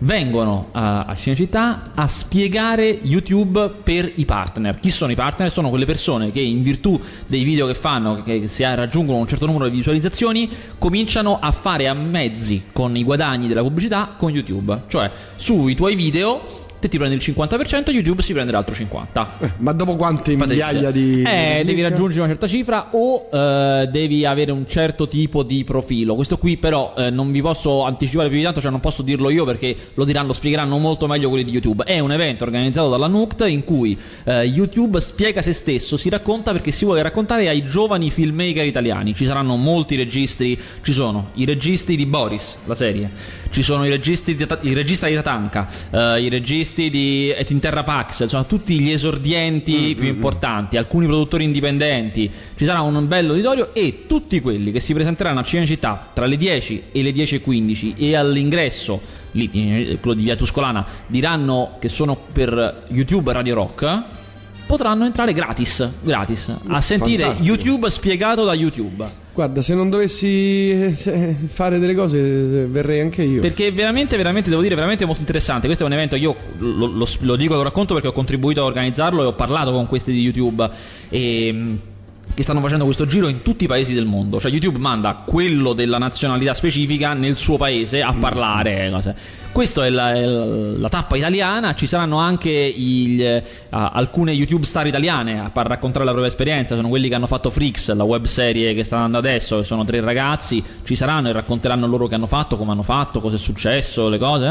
vengono 0.00 0.66
eh, 0.68 0.78
a 0.78 1.14
Cinecittà 1.16 1.90
a 1.94 2.06
spiegare 2.06 2.86
YouTube 3.02 3.70
per 3.82 4.10
i 4.14 4.24
partner. 4.24 4.74
Chi 4.74 4.90
sono 4.90 5.12
i 5.12 5.14
partner? 5.14 5.50
Sono 5.50 5.68
quelle 5.68 5.86
persone 5.86 6.30
che 6.30 6.40
in 6.40 6.62
virtù 6.62 7.00
dei 7.26 7.42
video 7.42 7.66
che 7.66 7.74
fanno, 7.74 8.22
che 8.22 8.48
si 8.48 8.62
raggiungono 8.62 9.18
un 9.18 9.26
certo 9.26 9.46
numero 9.46 9.68
di 9.68 9.76
visualizzazioni, 9.76 10.48
cominciano 10.78 11.38
a 11.40 11.50
fare 11.52 11.88
a 11.88 11.94
mezzi 11.94 12.64
con 12.72 12.96
i 12.96 13.04
guadagni 13.04 13.48
della 13.48 13.62
pubblicità 13.62 14.14
con 14.16 14.30
YouTube. 14.30 14.82
Cioè, 14.86 15.10
sui 15.36 15.74
tuoi 15.74 15.94
video 15.94 16.68
te 16.80 16.88
ti 16.88 16.96
prendi 16.96 17.14
il 17.14 17.22
50%, 17.22 17.90
YouTube 17.90 18.22
si 18.22 18.32
prende 18.32 18.50
l'altro 18.50 18.74
50%. 18.74 19.26
Eh, 19.40 19.50
ma 19.58 19.72
dopo 19.72 19.96
quante 19.96 20.34
Fate- 20.36 20.50
migliaia 20.50 20.90
di. 20.90 21.22
Eh, 21.22 21.62
devi 21.64 21.82
raggiungere 21.82 22.20
una 22.20 22.28
certa 22.28 22.46
cifra 22.46 22.88
o 22.92 23.28
eh, 23.30 23.88
devi 23.90 24.24
avere 24.24 24.50
un 24.50 24.66
certo 24.66 25.06
tipo 25.06 25.42
di 25.42 25.62
profilo. 25.62 26.14
Questo 26.14 26.38
qui 26.38 26.56
però 26.56 26.94
eh, 26.96 27.10
non 27.10 27.30
vi 27.30 27.42
posso 27.42 27.84
anticipare 27.84 28.28
più 28.28 28.38
di 28.38 28.44
tanto, 28.44 28.60
cioè 28.60 28.70
non 28.70 28.80
posso 28.80 29.02
dirlo 29.02 29.28
io 29.30 29.44
perché 29.44 29.76
lo 29.94 30.04
diranno, 30.04 30.28
lo 30.28 30.32
spiegheranno 30.32 30.78
molto 30.78 31.06
meglio 31.06 31.28
quelli 31.28 31.44
di 31.44 31.52
YouTube. 31.52 31.84
È 31.84 31.98
un 31.98 32.12
evento 32.12 32.44
organizzato 32.44 32.88
dalla 32.88 33.06
NUCT 33.06 33.46
in 33.48 33.64
cui 33.64 33.96
eh, 34.24 34.44
YouTube 34.44 35.00
spiega 35.00 35.42
se 35.42 35.52
stesso, 35.52 35.98
si 35.98 36.08
racconta 36.08 36.52
perché 36.52 36.70
si 36.70 36.86
vuole 36.86 37.02
raccontare 37.02 37.48
ai 37.48 37.64
giovani 37.64 38.10
filmmaker 38.10 38.64
italiani. 38.64 39.14
Ci 39.14 39.26
saranno 39.26 39.56
molti 39.56 39.96
registri, 39.96 40.58
ci 40.82 40.92
sono 40.92 41.30
i 41.34 41.44
registi 41.44 41.94
di 41.94 42.06
Boris, 42.06 42.56
la 42.64 42.74
serie. 42.74 43.10
Ci 43.50 43.62
sono 43.62 43.84
i 43.84 43.88
registi 43.88 44.36
di, 44.36 44.46
il 44.60 44.76
regista 44.76 45.08
di 45.08 45.14
Tatanka, 45.14 45.66
eh, 45.90 46.22
i 46.22 46.28
registi 46.28 46.88
di 46.88 47.30
Et 47.36 47.50
in 47.50 47.58
Terra 47.58 47.82
Pax, 47.82 48.22
insomma 48.22 48.44
tutti 48.44 48.78
gli 48.78 48.90
esordienti 48.90 49.94
più 49.98 50.06
importanti, 50.06 50.76
alcuni 50.76 51.06
produttori 51.06 51.42
indipendenti. 51.42 52.30
Ci 52.56 52.64
sarà 52.64 52.80
un 52.80 53.08
bello 53.08 53.30
auditorio 53.32 53.74
e 53.74 54.04
tutti 54.06 54.40
quelli 54.40 54.70
che 54.70 54.78
si 54.78 54.94
presenteranno 54.94 55.40
a 55.40 55.42
Cinecittà 55.42 56.10
tra 56.12 56.26
le 56.26 56.36
10 56.36 56.82
e 56.92 57.02
le 57.02 57.10
10.15 57.10 57.94
e 57.96 58.14
all'ingresso, 58.14 59.00
lì, 59.32 59.50
eh, 59.52 59.98
quello 60.00 60.16
di 60.16 60.22
Via 60.22 60.36
Tuscolana, 60.36 60.86
diranno 61.06 61.76
che 61.80 61.88
sono 61.88 62.16
per 62.32 62.84
YouTube 62.90 63.32
Radio 63.32 63.54
Rock. 63.54 64.19
Potranno 64.70 65.04
entrare 65.04 65.32
gratis, 65.32 65.88
gratis 66.00 66.54
a 66.68 66.80
sentire 66.80 67.24
Fantastico. 67.24 67.52
YouTube 67.54 67.90
spiegato 67.90 68.44
da 68.44 68.54
YouTube. 68.54 69.04
Guarda, 69.34 69.62
se 69.62 69.74
non 69.74 69.90
dovessi 69.90 70.70
eh, 70.70 71.36
fare 71.48 71.80
delle 71.80 71.94
cose, 71.96 72.18
eh, 72.18 72.66
verrei 72.66 73.00
anche 73.00 73.22
io. 73.22 73.40
Perché 73.40 73.72
veramente, 73.72 74.16
veramente, 74.16 74.48
devo 74.48 74.62
dire, 74.62 74.76
veramente 74.76 75.04
molto 75.04 75.20
interessante. 75.20 75.66
Questo 75.66 75.82
è 75.82 75.86
un 75.88 75.92
evento, 75.92 76.14
io 76.14 76.36
lo, 76.58 76.86
lo- 76.86 77.08
lo 77.20 77.36
dico 77.36 77.54
e 77.54 77.56
lo 77.56 77.62
racconto 77.64 77.94
perché 77.94 78.08
ho 78.08 78.12
contribuito 78.12 78.60
a 78.60 78.64
organizzarlo 78.64 79.22
e 79.24 79.26
ho 79.26 79.32
parlato 79.32 79.72
con 79.72 79.86
questi 79.88 80.12
di 80.12 80.20
YouTube. 80.20 80.68
E, 81.08 81.52
mh, 81.52 81.80
che 82.34 82.42
stanno 82.42 82.60
facendo 82.60 82.84
questo 82.84 83.06
giro 83.06 83.28
in 83.28 83.42
tutti 83.42 83.64
i 83.64 83.66
paesi 83.66 83.92
del 83.92 84.04
mondo. 84.06 84.40
Cioè, 84.40 84.50
YouTube 84.50 84.78
manda 84.78 85.22
quello 85.26 85.72
della 85.72 85.98
nazionalità 85.98 86.54
specifica 86.54 87.12
nel 87.12 87.36
suo 87.36 87.56
paese 87.56 88.02
a 88.02 88.12
parlare. 88.18 88.88
Cose. 88.90 89.14
Questa 89.52 89.84
è 89.84 89.90
la, 89.90 90.12
la 90.16 90.88
tappa 90.88 91.16
italiana. 91.16 91.74
Ci 91.74 91.86
saranno 91.86 92.18
anche 92.18 92.50
il- 92.50 93.20
eh, 93.22 93.42
alcune 93.70 94.32
YouTube 94.32 94.64
star 94.64 94.86
italiane 94.86 95.40
a 95.40 95.50
raccontare 95.52 96.04
la 96.04 96.12
propria 96.12 96.30
esperienza. 96.30 96.76
Sono 96.76 96.88
quelli 96.88 97.08
che 97.08 97.14
hanno 97.16 97.26
fatto 97.26 97.50
Freaks, 97.50 97.92
la 97.94 98.04
web 98.04 98.24
serie 98.24 98.74
che 98.74 98.84
sta 98.84 98.96
andando 98.96 99.18
adesso. 99.18 99.58
Che 99.58 99.64
sono 99.64 99.84
tre 99.84 100.00
ragazzi. 100.00 100.62
Ci 100.84 100.94
saranno 100.94 101.28
e 101.28 101.32
racconteranno 101.32 101.86
loro 101.86 102.06
che 102.06 102.14
hanno 102.14 102.26
fatto, 102.26 102.56
come 102.56 102.70
hanno 102.72 102.82
fatto, 102.82 103.20
cosa 103.20 103.36
è 103.36 103.38
successo, 103.38 104.08
le 104.08 104.18
cose. 104.18 104.46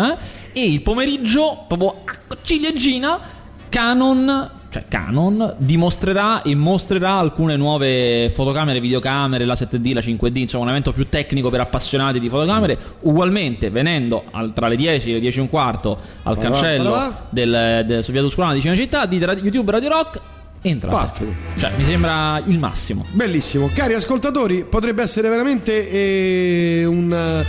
eh. 0.54 0.60
E 0.62 0.66
il 0.72 0.82
pomeriggio, 0.82 1.64
proprio 1.68 2.02
a 2.06 2.38
ciliegina. 2.42 3.38
Canon, 3.70 4.50
cioè 4.72 4.84
Canon, 4.88 5.56
dimostrerà 5.58 6.42
e 6.42 6.56
mostrerà 6.56 7.14
alcune 7.14 7.56
nuove 7.56 8.30
fotocamere, 8.34 8.80
videocamere, 8.80 9.46
la 9.46 9.54
7D, 9.54 9.94
la 9.94 10.02
5D, 10.02 10.38
insomma 10.38 10.64
un 10.64 10.70
evento 10.70 10.92
più 10.92 11.08
tecnico 11.08 11.50
per 11.50 11.62
appassionati 11.62 12.20
di 12.20 12.30
fotocamere. 12.30 12.78
Ugualmente, 13.02 13.70
venendo 13.70 14.24
al- 14.32 14.54
tra 14.54 14.68
le 14.68 14.76
10 14.76 15.12
e 15.12 15.14
le 15.14 15.20
10 15.20 15.38
e 15.38 15.42
un 15.42 15.50
quarto 15.50 15.98
al 16.24 16.36
là, 16.36 16.42
cancello 16.42 16.90
là. 16.90 17.26
del, 17.30 17.84
del 17.86 18.04
Sofia 18.04 18.22
Tuscolana 18.22 18.54
di 18.54 18.62
Cinecittà 18.62 19.06
di 19.06 19.18
YouTube 19.18 19.72
Radio 19.72 19.90
Rock, 19.90 20.20
entrate. 20.62 20.96
Perfetto. 20.96 21.60
Cioè, 21.60 21.72
mi 21.78 21.86
sembra 21.86 22.42
il 22.46 22.58
massimo. 22.60 23.06
Bellissimo. 23.12 23.70
Cari 23.74 23.94
ascoltatori, 23.94 24.66
potrebbe 24.66 25.04
essere 25.04 25.30
veramente 25.30 25.90
eh, 25.90 26.86
un. 26.86 27.44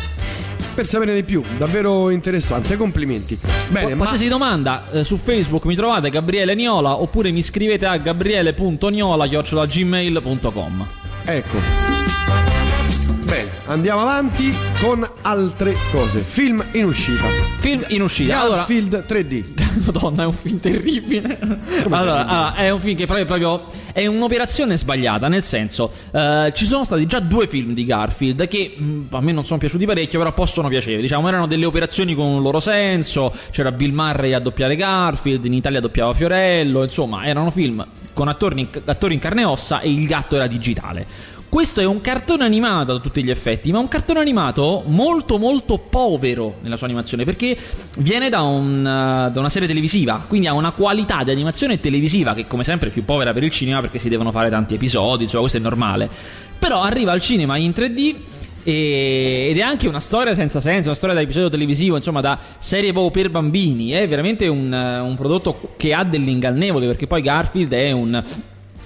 Per 0.80 0.88
sapere 0.88 1.14
di 1.14 1.24
più. 1.24 1.42
Davvero 1.58 2.08
interessante, 2.08 2.78
complimenti. 2.78 3.38
Bene, 3.68 3.90
ma 3.90 3.96
Qualsiasi 4.06 4.28
domanda 4.28 4.90
eh, 4.92 5.04
su 5.04 5.18
Facebook 5.18 5.66
mi 5.66 5.76
trovate 5.76 6.08
Gabriele 6.08 6.54
Niola 6.54 6.98
oppure 7.00 7.30
mi 7.30 7.42
scrivete 7.42 7.84
a 7.84 7.98
gabriele.niola.gmail.com 7.98 10.88
ecco. 11.24 11.99
Bene, 13.30 13.48
andiamo 13.66 14.00
avanti 14.00 14.52
con 14.80 15.08
altre 15.22 15.76
cose. 15.92 16.18
Film 16.18 16.64
in 16.72 16.84
uscita. 16.84 17.28
Film 17.60 17.84
in 17.90 18.02
uscita. 18.02 18.40
Allora, 18.40 18.56
Garfield 18.56 19.04
3D. 19.06 19.86
Madonna, 19.86 20.24
è 20.24 20.26
un 20.26 20.32
film 20.32 20.58
terribile. 20.58 21.38
Allora, 21.90 22.26
allora, 22.26 22.54
è 22.56 22.70
un 22.70 22.80
film 22.80 22.96
che 22.96 23.06
proprio, 23.06 23.26
proprio 23.26 23.66
è 23.92 24.04
un'operazione 24.04 24.76
sbagliata. 24.76 25.28
Nel 25.28 25.44
senso, 25.44 25.92
eh, 26.10 26.50
ci 26.56 26.64
sono 26.64 26.82
stati 26.82 27.06
già 27.06 27.20
due 27.20 27.46
film 27.46 27.72
di 27.72 27.84
Garfield 27.84 28.48
che 28.48 28.74
mh, 28.76 29.02
a 29.10 29.20
me 29.20 29.30
non 29.30 29.44
sono 29.44 29.60
piaciuti 29.60 29.86
parecchio, 29.86 30.18
però 30.18 30.34
possono 30.34 30.66
piacere. 30.66 31.00
Diciamo, 31.00 31.28
erano 31.28 31.46
delle 31.46 31.66
operazioni 31.66 32.16
con 32.16 32.26
un 32.26 32.42
loro 32.42 32.58
senso. 32.58 33.32
C'era 33.52 33.70
Bill 33.70 33.92
Murray 33.92 34.32
a 34.32 34.40
doppiare 34.40 34.74
Garfield, 34.74 35.44
in 35.44 35.54
Italia 35.54 35.78
doppiava 35.78 36.12
Fiorello. 36.12 36.82
Insomma, 36.82 37.24
erano 37.24 37.52
film 37.52 37.86
con 38.12 38.26
attori 38.26 38.58
in, 38.58 38.66
attori 38.86 39.14
in 39.14 39.20
carne 39.20 39.42
e 39.42 39.44
ossa 39.44 39.78
e 39.78 39.88
il 39.88 40.04
gatto 40.08 40.34
era 40.34 40.48
digitale. 40.48 41.38
Questo 41.50 41.80
è 41.80 41.84
un 41.84 42.00
cartone 42.00 42.44
animato 42.44 42.92
a 42.92 42.98
tutti 43.00 43.24
gli 43.24 43.30
effetti, 43.30 43.72
ma 43.72 43.80
un 43.80 43.88
cartone 43.88 44.20
animato 44.20 44.84
molto 44.86 45.36
molto 45.36 45.78
povero 45.78 46.58
nella 46.60 46.76
sua 46.76 46.86
animazione, 46.86 47.24
perché 47.24 47.56
viene 47.98 48.28
da, 48.28 48.42
un, 48.42 48.78
uh, 48.78 49.32
da 49.32 49.40
una 49.40 49.48
serie 49.48 49.66
televisiva, 49.66 50.24
quindi 50.28 50.46
ha 50.46 50.52
una 50.52 50.70
qualità 50.70 51.24
di 51.24 51.32
animazione 51.32 51.80
televisiva 51.80 52.34
che 52.34 52.46
come 52.46 52.62
sempre 52.62 52.90
è 52.90 52.92
più 52.92 53.04
povera 53.04 53.32
per 53.32 53.42
il 53.42 53.50
cinema 53.50 53.80
perché 53.80 53.98
si 53.98 54.08
devono 54.08 54.30
fare 54.30 54.48
tanti 54.48 54.74
episodi, 54.74 55.24
insomma 55.24 55.40
questo 55.40 55.58
è 55.58 55.60
normale. 55.60 56.08
Però 56.56 56.82
arriva 56.82 57.10
al 57.10 57.20
cinema 57.20 57.56
in 57.56 57.72
3D 57.72 58.14
e- 58.62 59.48
ed 59.50 59.58
è 59.58 59.62
anche 59.62 59.88
una 59.88 59.98
storia 59.98 60.34
senza 60.36 60.60
senso, 60.60 60.86
una 60.86 60.96
storia 60.96 61.16
da 61.16 61.20
episodio 61.20 61.48
televisivo, 61.48 61.96
insomma, 61.96 62.20
da 62.20 62.38
serie 62.58 62.92
proprio 62.92 63.10
per 63.24 63.28
bambini. 63.32 63.90
È 63.90 64.06
veramente 64.06 64.46
un, 64.46 64.70
uh, 64.70 65.04
un 65.04 65.16
prodotto 65.16 65.72
che 65.76 65.94
ha 65.94 66.04
dell'ingannevole, 66.04 66.86
perché 66.86 67.08
poi 67.08 67.22
Garfield 67.22 67.72
è 67.72 67.90
un, 67.90 68.22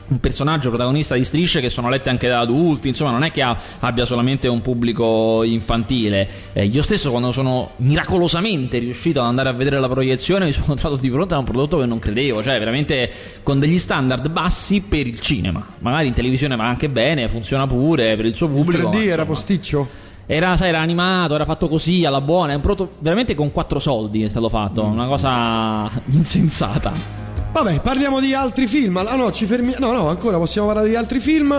un 0.06 0.20
personaggio 0.20 0.68
protagonista 0.68 1.14
di 1.14 1.24
strisce 1.24 1.60
che 1.60 1.68
sono 1.68 1.88
lette 1.88 2.10
anche 2.10 2.28
da 2.28 2.40
adulti, 2.40 2.88
insomma, 2.88 3.10
non 3.10 3.24
è 3.24 3.30
che 3.30 3.42
ha- 3.42 3.56
abbia 3.80 4.04
solamente 4.04 4.48
un 4.48 4.60
pubblico 4.60 5.42
infantile. 5.42 6.28
Eh, 6.52 6.66
io 6.66 6.82
stesso, 6.82 7.10
quando 7.10 7.32
sono 7.32 7.70
miracolosamente 7.76 8.78
riuscito 8.78 9.20
ad 9.20 9.26
andare 9.26 9.48
a 9.48 9.52
vedere 9.52 9.80
la 9.80 9.88
proiezione, 9.88 10.44
mi 10.46 10.52
sono 10.52 10.74
trovato 10.74 11.00
di 11.00 11.10
fronte 11.10 11.34
a 11.34 11.38
un 11.38 11.44
prodotto 11.44 11.78
che 11.78 11.86
non 11.86 11.98
credevo, 11.98 12.42
cioè 12.42 12.58
veramente 12.58 13.10
con 13.42 13.58
degli 13.58 13.78
standard 13.78 14.28
bassi 14.28 14.80
per 14.82 15.06
il 15.06 15.20
cinema. 15.20 15.64
Magari 15.78 16.08
in 16.08 16.14
televisione 16.14 16.56
va 16.56 16.68
anche 16.68 16.88
bene, 16.88 17.28
funziona 17.28 17.66
pure 17.66 18.16
per 18.16 18.26
il 18.26 18.34
suo 18.34 18.46
Il 18.46 18.52
pubblico. 18.52 18.88
3D 18.88 18.92
ma, 18.92 18.98
era 18.98 19.04
insomma, 19.10 19.24
posticcio? 19.24 19.88
era, 20.26 20.56
sai, 20.56 20.68
era 20.68 20.80
animato, 20.80 21.34
era 21.34 21.44
fatto 21.44 21.68
così 21.68 22.04
alla 22.04 22.20
buona. 22.20 22.52
È 22.52 22.54
un 22.56 22.60
prodotto 22.60 22.96
veramente 23.00 23.34
con 23.34 23.52
quattro 23.52 23.78
soldi 23.78 24.22
è 24.22 24.28
stato 24.28 24.48
fatto. 24.48 24.82
Una 24.84 25.06
cosa 25.06 25.90
insensata. 26.06 27.23
Vabbè, 27.54 27.78
parliamo 27.82 28.18
di 28.18 28.34
altri 28.34 28.66
film. 28.66 28.96
Ah 28.96 29.14
no, 29.14 29.30
ci 29.30 29.46
fermiamo. 29.46 29.86
No, 29.86 29.92
no, 29.92 30.08
ancora 30.08 30.38
possiamo 30.38 30.66
parlare 30.66 30.88
di 30.88 30.96
altri 30.96 31.20
film. 31.20 31.52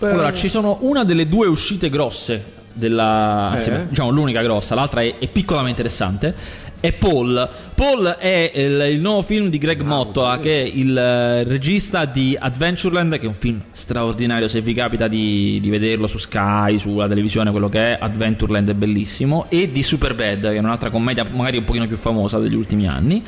Eh, 0.00 0.06
Allora, 0.06 0.32
ci 0.32 0.46
sono 0.48 0.78
una 0.82 1.02
delle 1.02 1.28
due 1.28 1.48
uscite 1.48 1.88
grosse 1.90 2.44
della. 2.72 3.48
anzi, 3.50 3.70
Eh? 3.70 3.88
diciamo 3.88 4.10
l'unica 4.10 4.42
grossa, 4.42 4.76
l'altra 4.76 5.02
è, 5.02 5.14
è 5.18 5.26
piccola 5.26 5.62
ma 5.62 5.68
interessante. 5.70 6.32
È 6.78 6.92
Paul. 6.92 7.48
Paul 7.74 8.06
è 8.06 8.52
il, 8.54 8.90
il 8.92 9.00
nuovo 9.00 9.22
film 9.22 9.48
di 9.48 9.58
Greg 9.58 9.80
Mottola, 9.82 10.38
che 10.38 10.62
è 10.62 10.70
il 10.72 10.96
eh, 10.96 11.42
regista 11.42 12.04
di 12.04 12.36
Adventureland, 12.38 13.18
che 13.18 13.24
è 13.24 13.28
un 13.28 13.34
film 13.34 13.60
straordinario. 13.72 14.46
Se 14.46 14.60
vi 14.60 14.72
capita 14.74 15.08
di, 15.08 15.58
di 15.60 15.68
vederlo 15.68 16.06
su 16.06 16.18
Sky, 16.18 16.78
sulla 16.78 17.08
televisione, 17.08 17.50
quello 17.50 17.68
che 17.68 17.94
è, 17.94 17.98
Adventureland 18.00 18.70
è 18.70 18.74
bellissimo. 18.74 19.46
E 19.48 19.72
di 19.72 19.82
Superbad, 19.82 20.42
che 20.42 20.54
è 20.54 20.58
un'altra 20.60 20.90
commedia 20.90 21.26
magari 21.28 21.56
un 21.56 21.64
pochino 21.64 21.88
più 21.88 21.96
famosa 21.96 22.38
degli 22.38 22.54
ultimi 22.54 22.86
anni. 22.86 23.24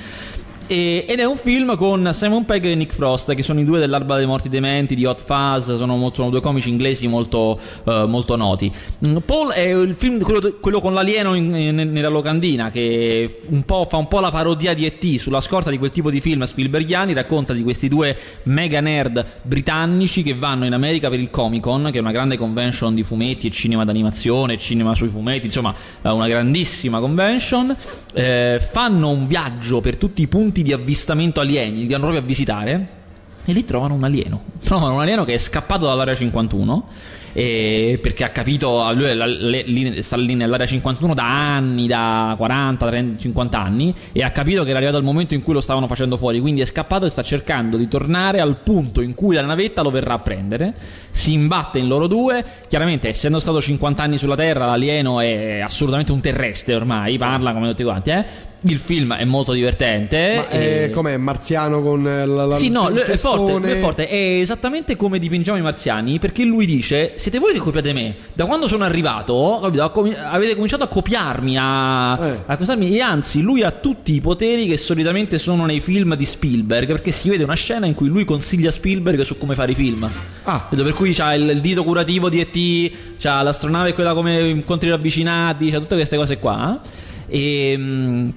E- 0.70 1.04
ed 1.08 1.18
è 1.18 1.24
un 1.24 1.34
film 1.36 1.76
con 1.76 2.10
Simon 2.12 2.44
Pegg 2.44 2.64
e 2.64 2.76
Nick 2.76 2.94
Frost, 2.94 3.34
che 3.34 3.42
sono 3.42 3.58
i 3.58 3.64
due 3.64 3.80
dell'Alba 3.80 4.16
dei 4.16 4.26
Morti 4.26 4.48
Dementi, 4.48 4.94
di 4.94 5.04
Hot 5.04 5.20
Fuzz, 5.20 5.76
sono, 5.76 6.12
sono 6.14 6.30
due 6.30 6.40
comici 6.40 6.68
inglesi 6.68 7.08
molto, 7.08 7.58
eh, 7.84 8.04
molto 8.06 8.36
noti. 8.36 8.70
Mm, 9.04 9.16
Paul 9.26 9.50
è 9.50 9.74
il 9.74 9.94
film, 9.94 10.20
quello, 10.20 10.58
quello 10.60 10.78
con 10.78 10.94
l'alieno 10.94 11.34
in- 11.34 11.52
in- 11.56 11.90
nella 11.90 12.08
locandina, 12.08 12.70
che 12.70 13.40
un 13.48 13.64
fa 13.66 13.96
un 13.96 14.06
po' 14.06 14.20
la 14.20 14.30
parodia 14.30 14.72
di 14.72 14.86
E.T. 14.86 15.18
sulla 15.18 15.40
scorta 15.40 15.70
di 15.70 15.78
quel 15.78 15.90
tipo 15.90 16.08
di 16.08 16.20
film 16.20 16.44
Spielbergiani, 16.44 17.14
racconta 17.14 17.52
di 17.52 17.64
questi 17.64 17.88
due 17.88 18.16
mega 18.44 18.80
nerd 18.80 19.24
britannici 19.42 20.22
che 20.22 20.34
vanno 20.34 20.66
in 20.66 20.72
America 20.72 21.08
per 21.08 21.18
il 21.18 21.30
Comic 21.30 21.62
Con, 21.62 21.88
che 21.90 21.98
è 21.98 22.00
una 22.00 22.12
grande 22.12 22.36
convention 22.36 22.94
di 22.94 23.02
fumetti 23.02 23.48
e 23.48 23.50
cinema 23.50 23.84
d'animazione, 23.84 24.56
cinema 24.56 24.94
sui 24.94 25.08
fumetti, 25.08 25.46
insomma 25.46 25.74
una 26.02 26.28
grandissima 26.28 27.00
convention. 27.00 27.76
Eh, 28.14 28.60
fanno 28.60 29.10
un 29.10 29.26
viaggio 29.26 29.80
per 29.80 29.96
tutti 29.96 30.22
i 30.22 30.28
punti 30.28 30.59
di 30.62 30.72
avvistamento 30.72 31.40
alieni, 31.40 31.80
li 31.80 31.86
vanno 31.86 32.02
proprio 32.02 32.20
a 32.20 32.24
visitare. 32.24 32.98
E 33.44 33.52
lì 33.52 33.64
trovano 33.64 33.94
un 33.94 34.04
alieno. 34.04 34.44
Trovano 34.62 34.94
un 34.94 35.00
alieno 35.00 35.24
che 35.24 35.34
è 35.34 35.38
scappato 35.38 35.86
dall'area 35.86 36.14
51. 36.14 36.88
E- 37.32 37.98
perché 38.02 38.24
ha 38.24 38.28
capito, 38.30 38.90
lui 38.94 39.14
la- 39.14 39.26
le- 39.26 39.62
lì- 39.66 40.02
sta 40.02 40.16
lì 40.16 40.34
nell'area 40.34 40.66
51 40.66 41.14
da 41.14 41.24
anni, 41.54 41.86
da 41.86 42.34
40, 42.36 42.86
30, 42.88 43.20
50 43.20 43.58
anni, 43.60 43.94
e 44.12 44.22
ha 44.22 44.30
capito 44.30 44.62
che 44.62 44.68
era 44.70 44.78
arrivato 44.78 44.98
il 44.98 45.04
momento 45.04 45.34
in 45.34 45.42
cui 45.42 45.52
lo 45.52 45.60
stavano 45.60 45.86
facendo 45.86 46.16
fuori. 46.16 46.40
Quindi 46.40 46.60
è 46.60 46.64
scappato 46.64 47.06
e 47.06 47.10
sta 47.10 47.22
cercando 47.22 47.76
di 47.76 47.88
tornare 47.88 48.40
al 48.40 48.56
punto 48.62 49.00
in 49.00 49.14
cui 49.14 49.34
la 49.34 49.42
navetta 49.42 49.82
lo 49.82 49.90
verrà 49.90 50.14
a 50.14 50.18
prendere. 50.18 50.74
Si 51.10 51.32
imbatte 51.32 51.78
in 51.78 51.88
loro 51.88 52.06
due. 52.06 52.44
Chiaramente, 52.68 53.08
essendo 53.08 53.38
stato 53.38 53.60
50 53.60 54.02
anni 54.02 54.16
sulla 54.18 54.36
Terra, 54.36 54.66
l'alieno 54.66 55.20
è 55.20 55.60
assolutamente 55.60 56.12
un 56.12 56.20
terrestre 56.20 56.74
ormai. 56.74 57.18
Parla 57.18 57.52
come 57.52 57.68
tutti 57.68 57.82
quanti, 57.82 58.10
eh. 58.10 58.48
Il 58.64 58.76
film 58.76 59.14
è 59.14 59.24
molto 59.24 59.52
divertente. 59.52 60.34
Ma 60.36 60.48
è 60.48 60.82
e- 60.84 60.90
com'è? 60.90 61.16
Marziano 61.16 61.80
con 61.80 62.06
eh, 62.06 62.26
la, 62.26 62.44
la 62.44 62.56
sì, 62.56 62.68
no, 62.68 62.88
è 62.90 63.16
forte, 63.16 63.72
è 63.72 63.76
forte, 63.76 64.06
è 64.06 64.14
esattamente 64.14 64.96
come 64.96 65.18
dipingiamo 65.18 65.56
i 65.56 65.62
marziani, 65.62 66.18
perché 66.18 66.44
lui 66.44 66.66
dice, 66.66 67.14
siete 67.20 67.38
voi 67.38 67.52
che 67.52 67.58
copiate 67.58 67.92
me, 67.92 68.16
da 68.32 68.46
quando 68.46 68.66
sono 68.66 68.82
arrivato, 68.84 69.60
capito, 69.62 69.82
ha 69.84 69.90
comi- 69.90 70.14
avete 70.14 70.54
cominciato 70.54 70.82
a 70.84 70.88
copiarmi, 70.88 71.56
a, 71.58 72.18
Eh. 72.26 72.38
a 72.46 72.56
costarmi, 72.56 72.96
e 72.96 73.00
anzi 73.00 73.42
lui 73.42 73.62
ha 73.62 73.70
tutti 73.70 74.14
i 74.14 74.20
poteri 74.20 74.66
che 74.66 74.76
solitamente 74.76 75.38
sono 75.38 75.66
nei 75.66 75.80
film 75.80 76.16
di 76.16 76.24
Spielberg, 76.24 76.86
perché 76.86 77.10
si 77.10 77.28
vede 77.28 77.44
una 77.44 77.54
scena 77.54 77.86
in 77.86 77.94
cui 77.94 78.08
lui 78.08 78.24
consiglia 78.24 78.70
Spielberg 78.70 79.20
su 79.22 79.36
come 79.38 79.54
fare 79.54 79.72
i 79.72 79.74
film. 79.74 80.08
Ah. 80.44 80.66
Vedo, 80.70 80.82
per 80.82 80.94
cui 80.94 81.12
c'ha 81.12 81.34
il, 81.34 81.48
il 81.50 81.60
dito 81.60 81.84
curativo 81.84 82.28
di 82.30 82.40
E.T., 82.40 83.18
c'ha 83.20 83.42
l'astronave 83.42 83.92
quella 83.92 84.14
come 84.14 84.48
incontri 84.48 84.88
ravvicinati, 84.88 85.70
c'ha 85.70 85.78
tutte 85.78 85.96
queste 85.96 86.16
cose 86.16 86.38
qua. 86.38 86.80
E... 87.28 88.32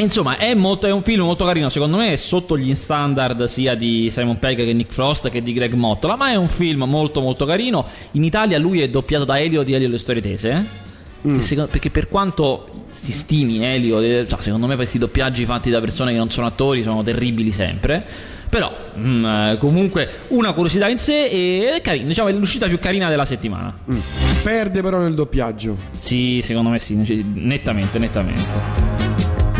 mm, 0.00 0.04
Insomma, 0.04 0.36
è, 0.38 0.54
molto- 0.54 0.86
è 0.86 0.90
un 0.92 1.02
film 1.02 1.24
molto 1.24 1.44
carino. 1.44 1.68
Secondo 1.68 1.96
me 1.96 2.12
è 2.12 2.16
sotto 2.16 2.56
gli 2.58 2.74
standard 2.74 3.44
sia 3.44 3.74
di 3.74 4.08
Simon 4.10 4.38
Pegg 4.38 4.56
che 4.56 4.72
Nick 4.72 4.92
Frost 4.92 5.28
che 5.30 5.42
di 5.42 5.52
Greg 5.52 5.74
Mottola. 5.74 6.16
Ma 6.16 6.30
è 6.30 6.36
un 6.36 6.48
film 6.48 6.84
molto, 6.84 7.20
molto 7.20 7.44
carino. 7.44 7.86
In 8.12 8.24
Italia 8.24 8.58
lui 8.58 8.80
è 8.80 8.88
doppiato 8.88 9.24
da 9.24 9.38
Elio 9.38 9.62
di 9.62 9.72
Elio 9.74 9.88
e 9.88 9.90
le 9.90 9.98
storie 9.98 10.22
tese. 10.22 10.50
eh? 10.50 10.88
Che 11.34 11.40
secondo- 11.42 11.70
perché 11.70 11.90
per 11.90 12.08
quanto 12.08 12.86
si 12.92 13.12
stimi 13.12 13.62
Elio, 13.62 14.00
eh, 14.00 14.26
cioè, 14.26 14.40
secondo 14.40 14.66
me 14.66 14.74
questi 14.74 14.96
doppiaggi 14.98 15.44
fatti 15.44 15.68
da 15.68 15.78
persone 15.80 16.12
che 16.12 16.18
non 16.18 16.30
sono 16.30 16.46
attori 16.46 16.82
sono 16.82 17.02
terribili 17.02 17.52
sempre. 17.52 18.04
Però, 18.48 18.74
mm, 18.98 19.24
eh, 19.24 19.56
comunque, 19.58 20.08
una 20.28 20.52
curiosità 20.52 20.88
in 20.88 20.98
sé 20.98 21.26
e 21.26 21.72
è 21.76 21.80
carino. 21.82 22.08
Diciamo, 22.08 22.28
è 22.28 22.32
l'uscita 22.32 22.66
più 22.66 22.78
carina 22.80 23.08
della 23.08 23.24
settimana. 23.24 23.72
Mm. 23.92 23.98
Perde 24.42 24.82
però 24.82 24.98
nel 24.98 25.14
doppiaggio. 25.14 25.76
Sì, 25.92 26.40
secondo 26.42 26.70
me 26.70 26.78
sì, 26.80 26.94
nettamente, 27.34 27.98
nettamente. 27.98 28.89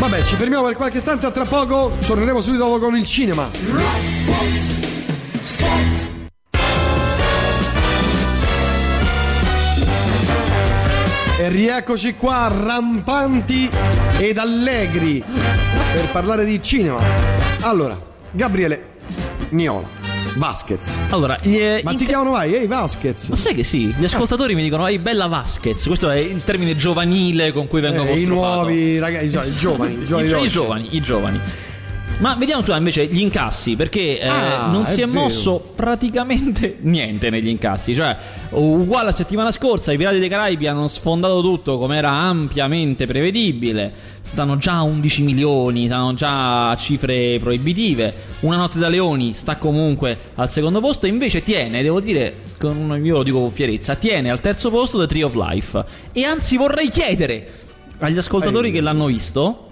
Vabbè, 0.01 0.23
ci 0.23 0.35
fermiamo 0.35 0.65
per 0.65 0.73
qualche 0.73 0.97
istante, 0.97 1.27
a 1.27 1.31
tra 1.31 1.45
poco 1.45 1.95
torneremo 2.03 2.41
subito 2.41 2.63
dopo 2.63 2.79
con 2.79 2.95
il 2.97 3.05
cinema. 3.05 3.47
E 11.37 11.49
rieccoci 11.49 12.15
qua, 12.15 12.47
rampanti 12.47 13.69
ed 14.17 14.39
allegri, 14.39 15.23
per 15.23 16.09
parlare 16.11 16.45
di 16.45 16.59
cinema. 16.63 16.97
Allora, 17.59 17.95
Gabriele 18.31 18.95
Niola, 19.49 19.87
Vasquez. 20.35 20.95
Allora, 21.09 21.37
gli, 21.41 21.59
Ma 21.83 21.91
ti 21.91 21.97
ca- 21.99 22.05
chiamano 22.05 22.31
mai? 22.31 22.53
Ehi, 22.53 22.67
Vasquez. 22.67 23.27
Ma 23.29 23.35
sai 23.35 23.53
che 23.53 23.63
sì, 23.63 23.93
gli 23.97 24.05
ascoltatori 24.05 24.55
mi 24.55 24.63
dicono 24.63 24.87
ehi 24.87 24.97
bella 24.97 25.27
Vasquez, 25.27 25.85
questo 25.85 26.09
è 26.09 26.17
il 26.17 26.43
termine 26.43 26.75
giovanile 26.75 27.51
con 27.51 27.67
cui 27.67 27.81
vengo 27.81 28.03
Eh, 28.03 28.19
I 28.19 28.25
nuovi 28.25 28.97
ragazzi, 28.99 29.25
i 29.37 29.55
giovani, 29.57 30.01
i 30.01 30.05
giovani, 30.05 30.43
i 30.45 30.49
giovani, 30.49 30.87
i 30.95 31.01
giovani. 31.01 31.39
Ma 32.21 32.35
vediamo 32.35 32.61
tu 32.61 32.71
invece 32.71 33.07
gli 33.07 33.19
incassi, 33.19 33.75
perché 33.75 34.19
eh, 34.19 34.27
Ah, 34.27 34.69
non 34.71 34.85
si 34.85 35.01
è 35.01 35.05
è, 35.05 35.07
mosso 35.07 35.59
praticamente 35.75 36.77
niente 36.81 37.31
negli 37.31 37.47
incassi. 37.47 37.95
Cioè, 37.95 38.15
uguale 38.51 39.05
la 39.05 39.11
settimana 39.11 39.51
scorsa, 39.51 39.91
i 39.91 39.97
Pirati 39.97 40.19
dei 40.19 40.29
Caraibi 40.29 40.67
hanno 40.67 40.87
sfondato 40.87 41.41
tutto 41.41 41.79
come 41.79 41.97
era 41.97 42.11
ampiamente 42.11 43.07
prevedibile. 43.07 43.91
Stanno 44.21 44.55
già 44.57 44.73
a 44.73 44.83
11 44.83 45.23
milioni, 45.23 45.87
stanno 45.87 46.13
già 46.13 46.69
a 46.69 46.75
cifre 46.75 47.39
proibitive. 47.39 48.13
Una 48.41 48.57
notte 48.57 48.77
da 48.77 48.87
leoni 48.87 49.33
sta 49.33 49.57
comunque 49.57 50.15
al 50.35 50.51
secondo 50.51 50.79
posto, 50.79 51.07
invece 51.07 51.41
tiene, 51.41 51.81
devo 51.81 51.99
dire, 51.99 52.43
con, 52.59 53.01
io 53.03 53.17
lo 53.17 53.23
dico 53.23 53.39
con 53.39 53.49
fierezza, 53.49 53.95
tiene 53.95 54.29
al 54.29 54.41
terzo 54.41 54.69
posto 54.69 54.99
The 54.99 55.07
Tree 55.07 55.23
of 55.23 55.33
Life. 55.33 55.83
E 56.11 56.23
anzi 56.23 56.55
vorrei 56.55 56.87
chiedere 56.89 57.49
agli 57.97 58.19
ascoltatori 58.19 58.67
Ehi. 58.67 58.73
che 58.73 58.81
l'hanno 58.81 59.07
visto 59.07 59.65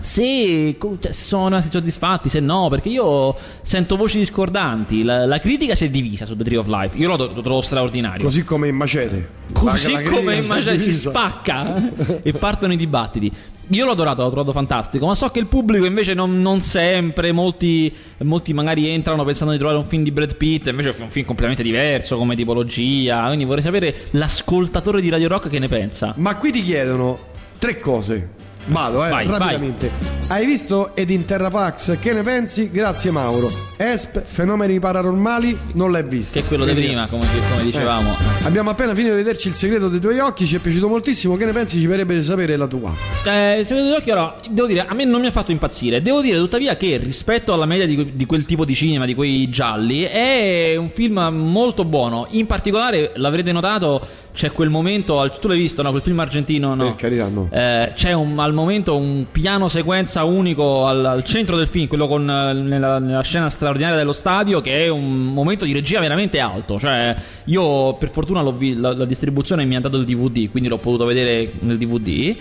se 0.00 0.76
sono 1.10 1.60
soddisfatti, 1.60 2.28
se 2.28 2.40
no, 2.40 2.68
perché 2.68 2.88
io 2.88 3.34
sento 3.62 3.96
voci 3.96 4.18
discordanti. 4.18 5.02
La, 5.02 5.26
la 5.26 5.38
critica 5.40 5.74
si 5.74 5.86
è 5.86 5.90
divisa 5.90 6.24
su 6.24 6.36
The 6.36 6.44
Tree 6.44 6.58
of 6.58 6.66
Life. 6.68 6.96
Io 6.96 7.08
lo, 7.08 7.16
lo 7.16 7.40
trovo 7.40 7.60
straordinario. 7.60 8.24
Così 8.24 8.44
come 8.44 8.68
in 8.68 8.76
Macete. 8.76 9.28
Così 9.52 9.92
La- 9.92 10.02
come 10.02 10.34
è 10.34 10.42
immagini 10.42 10.78
si 10.78 10.92
spacca 10.92 12.20
e 12.22 12.32
partono 12.32 12.72
i 12.72 12.76
dibattiti. 12.76 13.32
Io 13.72 13.84
l'ho 13.84 13.90
adorato, 13.90 14.22
l'ho 14.22 14.30
trovato 14.30 14.52
fantastico, 14.52 15.06
ma 15.06 15.14
so 15.14 15.28
che 15.28 15.40
il 15.40 15.46
pubblico 15.46 15.84
invece 15.84 16.14
non, 16.14 16.40
non 16.40 16.62
sempre, 16.62 17.32
molti, 17.32 17.94
molti 18.18 18.54
magari 18.54 18.88
entrano 18.88 19.24
pensando 19.24 19.52
di 19.52 19.58
trovare 19.58 19.78
un 19.78 19.84
film 19.84 20.02
di 20.02 20.10
Brad 20.10 20.36
Pitt, 20.36 20.68
invece 20.68 20.90
è 20.96 21.02
un 21.02 21.10
film 21.10 21.26
completamente 21.26 21.62
diverso 21.62 22.16
come 22.16 22.34
tipologia, 22.34 23.26
quindi 23.26 23.44
vorrei 23.44 23.62
sapere 23.62 23.94
l'ascoltatore 24.12 25.02
di 25.02 25.10
Radio 25.10 25.28
Rock 25.28 25.50
che 25.50 25.58
ne 25.58 25.68
pensa. 25.68 26.14
Ma 26.16 26.36
qui 26.36 26.50
ti 26.50 26.62
chiedono 26.62 27.18
tre 27.58 27.78
cose. 27.78 28.30
Vado, 28.68 29.04
eh, 29.04 29.10
Vai, 29.10 29.26
rapidamente. 29.26 29.90
Hai 30.28 30.44
visto 30.44 30.94
Ed 30.94 31.08
in 31.08 31.24
Terra 31.24 31.48
Pax? 31.48 31.98
Che 31.98 32.12
ne 32.12 32.22
pensi? 32.22 32.70
Grazie 32.70 33.10
Mauro. 33.10 33.50
Esp, 33.78 34.20
fenomeni 34.22 34.78
paranormali, 34.78 35.56
non 35.72 35.90
l'hai 35.90 36.04
visto. 36.04 36.38
Che 36.38 36.44
è 36.44 36.46
quello 36.46 36.66
di 36.66 36.74
prima, 36.74 37.06
come, 37.06 37.24
come 37.48 37.62
dicevamo. 37.62 38.14
Abbiamo 38.42 38.68
appena 38.68 38.94
finito 38.94 39.14
di 39.14 39.22
vederci 39.22 39.48
il 39.48 39.54
segreto 39.54 39.88
dei 39.88 40.00
tuoi 40.00 40.18
occhi, 40.18 40.46
ci 40.46 40.56
è 40.56 40.58
piaciuto 40.58 40.86
moltissimo. 40.86 41.36
Che 41.36 41.46
ne 41.46 41.52
pensi? 41.52 41.78
Ci 41.78 41.86
piacerebbe 41.86 42.22
sapere 42.22 42.56
la 42.56 42.66
tua. 42.66 42.92
Eh, 43.24 43.62
se 43.64 43.74
vedo 43.74 43.88
gli 43.88 43.92
occhi, 43.92 44.10
allora, 44.10 44.38
devo 44.50 44.66
dire, 44.66 44.84
a 44.86 44.92
me 44.92 45.04
non 45.04 45.22
mi 45.22 45.28
ha 45.28 45.30
fatto 45.30 45.50
impazzire. 45.50 46.02
Devo 46.02 46.20
dire, 46.20 46.36
tuttavia, 46.36 46.76
che 46.76 46.98
rispetto 46.98 47.54
alla 47.54 47.66
media 47.66 47.86
di, 47.86 48.12
di 48.14 48.26
quel 48.26 48.44
tipo 48.44 48.66
di 48.66 48.74
cinema, 48.74 49.06
di 49.06 49.14
quei 49.14 49.48
gialli, 49.48 50.02
è 50.02 50.76
un 50.76 50.90
film 50.90 51.18
molto 51.32 51.84
buono. 51.84 52.26
In 52.32 52.44
particolare, 52.44 53.12
l'avrete 53.14 53.50
notato, 53.50 54.06
c'è 54.32 54.52
quel 54.52 54.68
momento. 54.70 55.28
tu 55.40 55.48
l'hai 55.48 55.58
visto, 55.58 55.82
no? 55.82 55.90
Quel 55.90 56.02
film 56.02 56.18
argentino, 56.20 56.74
no? 56.74 56.84
Per 56.84 56.94
carità, 56.96 57.28
no. 57.28 57.48
Eh, 57.52 57.92
c'è 57.94 58.12
un- 58.12 58.38
al 58.38 58.52
momento 58.52 58.96
un 58.96 59.26
piano 59.32 59.68
sequenza 59.68 60.24
unico 60.24 60.86
al, 60.86 61.04
al 61.04 61.24
centro 61.24 61.56
del 61.56 61.66
film, 61.66 61.86
quello 61.88 62.06
con 62.06 62.28
eh, 62.28 62.52
nella, 62.52 62.98
nella 62.98 63.22
scena 63.22 63.48
straordinaria 63.48 63.96
dello 63.96 64.12
stadio, 64.12 64.60
che 64.60 64.84
è 64.84 64.88
un 64.88 65.24
momento 65.26 65.64
di 65.64 65.72
regia 65.72 66.00
veramente 66.00 66.38
alto. 66.40 66.78
Cioè, 66.78 67.14
io 67.44 67.94
per 67.94 68.10
fortuna 68.10 68.42
la, 68.42 68.92
la 68.94 69.04
distribuzione 69.04 69.64
mi 69.64 69.76
ha 69.76 69.80
dato 69.80 69.96
il 69.96 70.04
DVD, 70.04 70.50
quindi 70.50 70.68
l'ho 70.68 70.78
potuto 70.78 71.04
vedere 71.04 71.52
nel 71.60 71.76
DVD. 71.78 72.36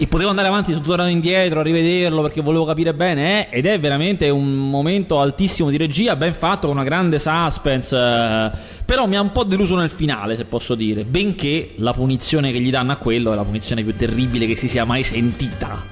E 0.00 0.06
potevo 0.06 0.30
andare 0.30 0.46
avanti, 0.46 0.72
sono 0.72 0.84
tornato 0.84 1.08
indietro 1.08 1.58
a 1.58 1.62
rivederlo 1.64 2.22
perché 2.22 2.40
volevo 2.40 2.64
capire 2.64 2.94
bene. 2.94 3.48
eh, 3.50 3.58
ed 3.58 3.66
è 3.66 3.80
veramente 3.80 4.28
un 4.30 4.54
momento 4.70 5.18
altissimo 5.18 5.70
di 5.70 5.76
regia, 5.76 6.14
ben 6.14 6.32
fatto, 6.32 6.68
con 6.68 6.76
una 6.76 6.84
grande 6.84 7.18
suspense. 7.18 7.96
eh, 7.96 8.50
però 8.84 9.06
mi 9.06 9.16
ha 9.16 9.20
un 9.20 9.32
po' 9.32 9.42
deluso 9.42 9.74
nel 9.74 9.90
finale, 9.90 10.36
se 10.36 10.44
posso 10.44 10.76
dire. 10.76 11.02
Benché 11.02 11.72
la 11.78 11.92
punizione 11.92 12.52
che 12.52 12.60
gli 12.60 12.70
danno 12.70 12.92
a 12.92 12.96
quello 12.96 13.32
è 13.32 13.34
la 13.34 13.42
punizione 13.42 13.82
più 13.82 13.96
terribile 13.96 14.46
che 14.46 14.54
si 14.54 14.68
sia 14.68 14.84
mai 14.84 15.02
sentita. 15.02 15.84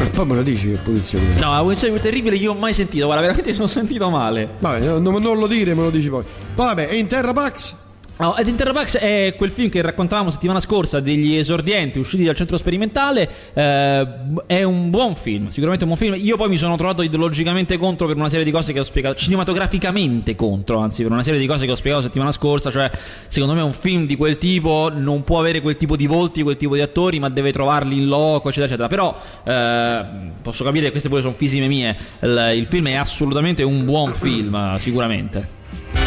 E 0.00 0.10
poi 0.10 0.24
me 0.26 0.36
lo 0.36 0.42
dici 0.44 0.70
che 0.70 0.76
posizione. 0.76 1.34
No, 1.40 1.52
la 1.54 1.60
punizione 1.60 1.94
più 1.94 2.02
terribile 2.02 2.36
che 2.36 2.42
io 2.44 2.52
ho 2.52 2.56
mai 2.56 2.72
sentito. 2.72 3.06
Guarda, 3.06 3.22
veramente 3.22 3.50
mi 3.50 3.56
sono 3.56 3.66
sentito 3.66 4.08
male. 4.10 4.48
Vabbè, 4.60 4.98
no- 5.00 5.18
non 5.18 5.38
lo 5.38 5.48
dire, 5.48 5.74
me 5.74 5.82
lo 5.82 5.90
dici 5.90 6.08
poi. 6.08 6.22
Poi 6.54 6.66
vabbè, 6.66 6.86
e 6.88 6.96
in 6.98 7.08
Terra 7.08 7.32
Pax? 7.32 7.77
No, 8.20 8.36
Ed 8.36 8.48
Interropax 8.48 8.98
è 8.98 9.34
quel 9.36 9.50
film 9.52 9.70
che 9.70 9.80
raccontavamo 9.80 10.28
settimana 10.28 10.58
scorsa 10.58 10.98
degli 10.98 11.36
esordienti 11.36 12.00
usciti 12.00 12.24
dal 12.24 12.34
centro 12.34 12.56
sperimentale. 12.56 13.30
eh, 13.54 14.06
è 14.46 14.64
un 14.64 14.90
buon 14.90 15.14
film, 15.14 15.50
sicuramente 15.50 15.84
un 15.84 15.94
buon 15.94 16.00
film. 16.00 16.20
Io 16.20 16.36
poi 16.36 16.48
mi 16.48 16.56
sono 16.56 16.74
trovato 16.76 17.02
ideologicamente 17.02 17.78
contro 17.78 18.08
per 18.08 18.16
una 18.16 18.28
serie 18.28 18.44
di 18.44 18.50
cose 18.50 18.72
che 18.72 18.80
ho 18.80 18.84
spiegato, 18.84 19.14
cinematograficamente 19.14 20.34
contro, 20.34 20.80
anzi, 20.80 21.04
per 21.04 21.12
una 21.12 21.22
serie 21.22 21.38
di 21.38 21.46
cose 21.46 21.64
che 21.64 21.70
ho 21.70 21.76
spiegato 21.76 22.02
settimana 22.02 22.32
scorsa. 22.32 22.72
Cioè, 22.72 22.90
secondo 23.28 23.54
me, 23.54 23.62
un 23.62 23.72
film 23.72 24.04
di 24.04 24.16
quel 24.16 24.36
tipo 24.36 24.90
non 24.92 25.22
può 25.22 25.38
avere 25.38 25.60
quel 25.60 25.76
tipo 25.76 25.94
di 25.94 26.08
volti, 26.08 26.42
quel 26.42 26.56
tipo 26.56 26.74
di 26.74 26.80
attori, 26.80 27.20
ma 27.20 27.28
deve 27.28 27.52
trovarli 27.52 27.98
in 27.98 28.06
loco, 28.06 28.48
eccetera, 28.48 28.66
eccetera. 28.66 28.88
Però 28.88 29.16
eh, 29.44 30.32
posso 30.42 30.64
capire 30.64 30.86
che 30.86 30.90
queste 30.90 31.08
pure 31.08 31.20
sono 31.20 31.34
fisime 31.34 31.68
mie. 31.68 31.96
Il, 32.22 32.52
il 32.56 32.66
film 32.66 32.88
è 32.88 32.94
assolutamente 32.94 33.62
un 33.62 33.84
buon 33.84 34.12
film, 34.12 34.76
sicuramente. 34.78 35.97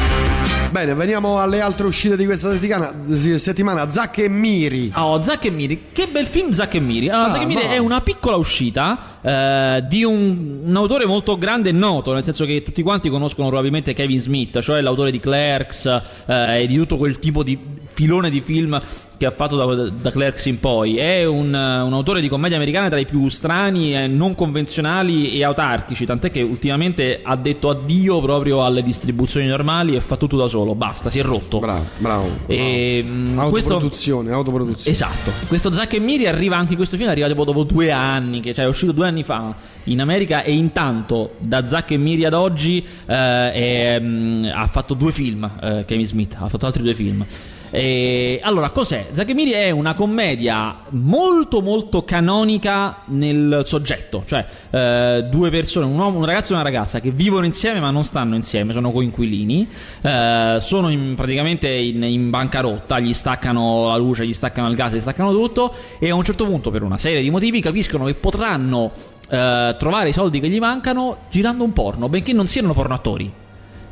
Bene, 0.72 0.94
veniamo 0.94 1.40
alle 1.42 1.60
altre 1.60 1.86
uscite 1.86 2.16
di 2.16 2.24
questa 2.24 2.50
settimana. 2.52 2.94
settimana. 3.38 3.90
Zack 3.90 4.20
e 4.20 4.30
Miri. 4.30 4.90
Oh, 4.96 5.22
Zack 5.22 5.44
e 5.46 5.50
Miri, 5.50 5.88
che 5.92 6.08
bel 6.10 6.26
film 6.26 6.52
Zack 6.52 6.76
e 6.76 6.80
Miri. 6.80 7.10
Allora, 7.10 7.28
Ah, 7.28 7.32
Zack 7.32 7.44
e 7.44 7.46
Miri 7.46 7.64
ma- 7.66 7.74
è 7.74 7.78
una 7.78 8.00
piccola 8.00 8.38
uscita 8.38 8.98
eh, 9.22 9.84
di 9.90 10.06
un, 10.06 10.62
un 10.64 10.76
autore 10.78 11.06
molto 11.06 11.38
grande 11.38 11.70
e 11.70 11.74
noto, 11.74 12.14
nel 12.14 12.24
senso 12.24 12.46
che 12.46 12.64
tutti 12.64 12.82
quanti 12.84 13.10
conoscono 13.10 13.50
probabilmente 13.50 13.92
Kevin 13.94 14.22
Smith, 14.22 14.62
cioè 14.62 14.80
l'autore 14.80 15.12
di 15.12 15.20
Clerks 15.20 15.86
eh, 16.26 16.62
e 16.64 16.68
di 16.68 16.78
tutto 16.78 16.96
quel 16.96 17.20
tipo 17.20 17.44
di 17.44 17.60
filone 17.94 18.30
di 18.30 18.40
film 18.40 18.82
che 19.22 19.28
ha 19.28 19.32
fatto 19.32 19.56
da, 19.56 19.88
da 19.92 20.10
Clerks 20.10 20.46
in 20.46 20.60
poi. 20.60 20.98
È 20.98 21.24
un, 21.26 21.50
un 21.50 21.94
autore 21.94 22.22
di 22.22 22.28
commedia 22.28 22.58
americana 22.58 22.90
tra 22.90 22.98
i 22.98 23.06
più 23.06 23.30
strani, 23.30 23.96
e 23.96 24.08
non 24.08 24.34
convenzionali 24.34 25.38
e 25.38 25.44
autarchici, 25.44 26.08
tant'è 26.08 26.32
che 26.32 26.42
ultimamente 26.42 27.20
ha 27.24 27.36
detto 27.36 27.70
addio 27.70 28.20
proprio 28.20 28.66
alle 28.66 28.82
distribuzioni 28.82 29.46
normali 29.46 29.96
e 29.96 30.02
fa 30.02 30.16
tutto 30.16 30.38
da 30.38 30.48
solo. 30.48 30.74
Basta, 30.74 31.12
si 31.12 31.20
è 31.20 31.22
rotto. 31.22 31.60
Bravo, 31.60 31.86
bravo. 32.00 32.32
E, 32.48 33.04
mm, 33.06 33.34
bravo. 33.36 33.50
questo- 33.52 33.74
Autoproduzione, 33.74 34.32
autoproduzione. 34.32 34.90
Esatto, 34.90 35.32
questo 35.48 35.72
Zack 35.72 35.94
e 35.94 36.00
Miri 36.00 36.26
arriva 36.26 36.58
anche 36.58 36.76
questo 36.76 36.98
film, 36.98 37.10
arriva 37.10 37.28
tipo 37.28 37.44
dopo 37.44 37.62
due 37.62 37.92
anni, 37.92 38.40
che 38.40 38.56
cioè 38.56 38.66
è 38.66 38.68
uscito 38.68 38.92
due 38.92 39.06
anni 39.06 39.22
fa 39.22 39.54
in 39.84 40.02
America 40.02 40.42
e 40.42 40.54
intanto 40.54 41.34
da 41.38 41.68
Zack 41.68 41.92
e 41.92 41.98
Miri 41.98 42.26
ad 42.26 42.34
oggi 42.34 42.84
eh, 43.06 43.52
è, 43.52 44.00
mm, 44.02 44.46
ha 44.46 44.66
fatto 44.66 44.96
due 44.96 45.12
film, 45.12 45.48
eh, 45.62 45.86
Kevin 45.86 46.08
Smith, 46.08 46.38
ha 46.40 46.48
fatto 46.48 46.66
altri 46.66 46.82
due 46.82 46.96
film. 46.96 47.24
E, 47.72 48.40
allora, 48.44 48.70
cos'è? 48.72 49.08
Zack 49.14 49.30
e 49.30 49.34
Miri 49.34 49.52
è 49.52 49.72
una 49.72 49.94
commedia 49.94 50.82
molto 50.90 51.62
molto 51.62 52.04
canonica 52.04 53.04
nel 53.06 53.62
soggetto, 53.64 54.24
cioè 54.28 54.46
eh, 54.70 55.26
due 55.30 55.50
persone, 55.50 55.86
un 55.86 55.98
uomo, 55.98 56.18
un 56.18 56.26
ragazzo 56.26 56.52
e 56.52 56.56
una 56.56 56.64
ragazza 56.64 57.00
che 57.00 57.12
vivono 57.12 57.46
insieme 57.46 57.80
ma 57.80 57.90
non 57.90 58.04
stanno 58.04 58.36
insieme, 58.36 58.74
sono 58.74 58.92
coinquilini, 58.92 59.68
eh, 60.02 60.58
sono 60.60 60.90
in- 60.90 61.16
praticamente 61.16 61.70
in, 61.70 62.04
in 62.04 62.30
bancarotta, 62.30 63.00
gli 63.00 63.14
staccano 63.14 63.88
la 63.88 63.96
luce, 63.96 64.28
gli 64.28 64.34
staccano 64.34 64.68
il 64.68 64.76
gas, 64.76 64.94
gli 64.94 65.00
staccano 65.00 65.32
tutto 65.32 65.74
e 65.98 66.10
a 66.10 66.16
un 66.16 66.24
certo 66.24 66.46
punto 66.46 66.72
per 66.72 66.84
una 66.84 66.98
serie 66.98 67.22
di 67.22 67.30
motivi 67.30 67.62
capiscono 67.62 68.04
che 68.04 68.16
potranno 68.16 68.92
eh, 69.30 69.76
trovare 69.80 70.10
i 70.10 70.14
soldi 70.14 70.42
che 70.42 70.50
gli 70.50 70.60
mancano 70.60 71.20
girando 71.30 71.64
un 71.64 71.72
porno, 71.72 72.10
benché 72.10 72.34
non 72.34 72.48
siano 72.48 72.74
porno 72.74 72.94
attori. 72.94 73.41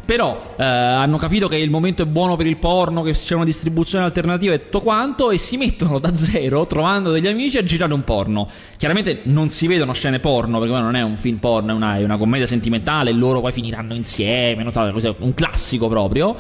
Però 0.10 0.56
eh, 0.58 0.64
hanno 0.64 1.18
capito 1.18 1.48
che 1.48 1.58
il 1.58 1.70
momento 1.70 2.02
è 2.02 2.06
buono 2.08 2.36
per 2.36 2.48
il 2.48 2.58
porno, 2.58 3.04
che 3.04 3.12
c'è 3.12 3.36
una 3.36 3.44
distribuzione 3.46 4.06
alternativa 4.06 4.56
e 4.56 4.64
tutto 4.64 4.82
quanto, 4.82 5.30
e 5.30 5.38
si 5.38 5.56
mettono 5.56 6.00
da 6.00 6.16
zero, 6.18 6.66
trovando 6.66 7.12
degli 7.12 7.28
amici, 7.28 7.60
a 7.60 7.64
girare 7.64 7.94
un 7.94 8.04
porno. 8.04 8.50
Chiaramente 8.76 9.20
non 9.26 9.50
si 9.50 9.68
vedono 9.68 9.94
scene 9.94 10.18
porno, 10.18 10.58
perché 10.58 10.74
non 10.74 10.96
è 10.96 11.04
un 11.04 11.16
film 11.16 11.38
porno, 11.38 11.74
è 11.74 11.76
una, 11.76 11.98
è 11.98 12.04
una 12.04 12.18
commedia 12.18 12.48
sentimentale, 12.48 13.12
loro 13.12 13.40
poi 13.40 13.52
finiranno 13.52 13.94
insieme, 13.94 14.64
cos'è, 14.64 15.14
un 15.20 15.36
classico 15.36 15.88
proprio. 15.88 16.36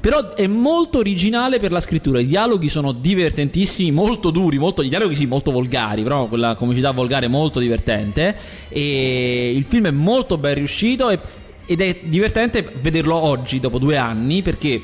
Però 0.00 0.34
è 0.34 0.48
molto 0.48 0.98
originale 0.98 1.60
per 1.60 1.70
la 1.70 1.78
scrittura. 1.78 2.18
I 2.18 2.26
dialoghi 2.26 2.68
sono 2.68 2.90
divertentissimi, 2.90 3.92
molto 3.92 4.30
duri, 4.32 4.58
molto, 4.58 4.82
i 4.82 4.88
dialoghi 4.88 5.14
sì, 5.14 5.26
molto 5.26 5.52
volgari, 5.52 6.02
però 6.02 6.24
quella 6.24 6.56
comicità 6.56 6.90
volgare 6.90 7.26
è 7.26 7.28
molto 7.28 7.60
divertente. 7.60 8.36
E 8.68 9.52
il 9.54 9.64
film 9.64 9.86
è 9.86 9.92
molto 9.92 10.38
ben 10.38 10.54
riuscito 10.54 11.08
e- 11.10 11.44
ed 11.66 11.80
è 11.80 11.98
divertente 12.02 12.68
vederlo 12.80 13.16
oggi, 13.16 13.60
dopo 13.60 13.78
due 13.78 13.96
anni, 13.96 14.42
perché 14.42 14.80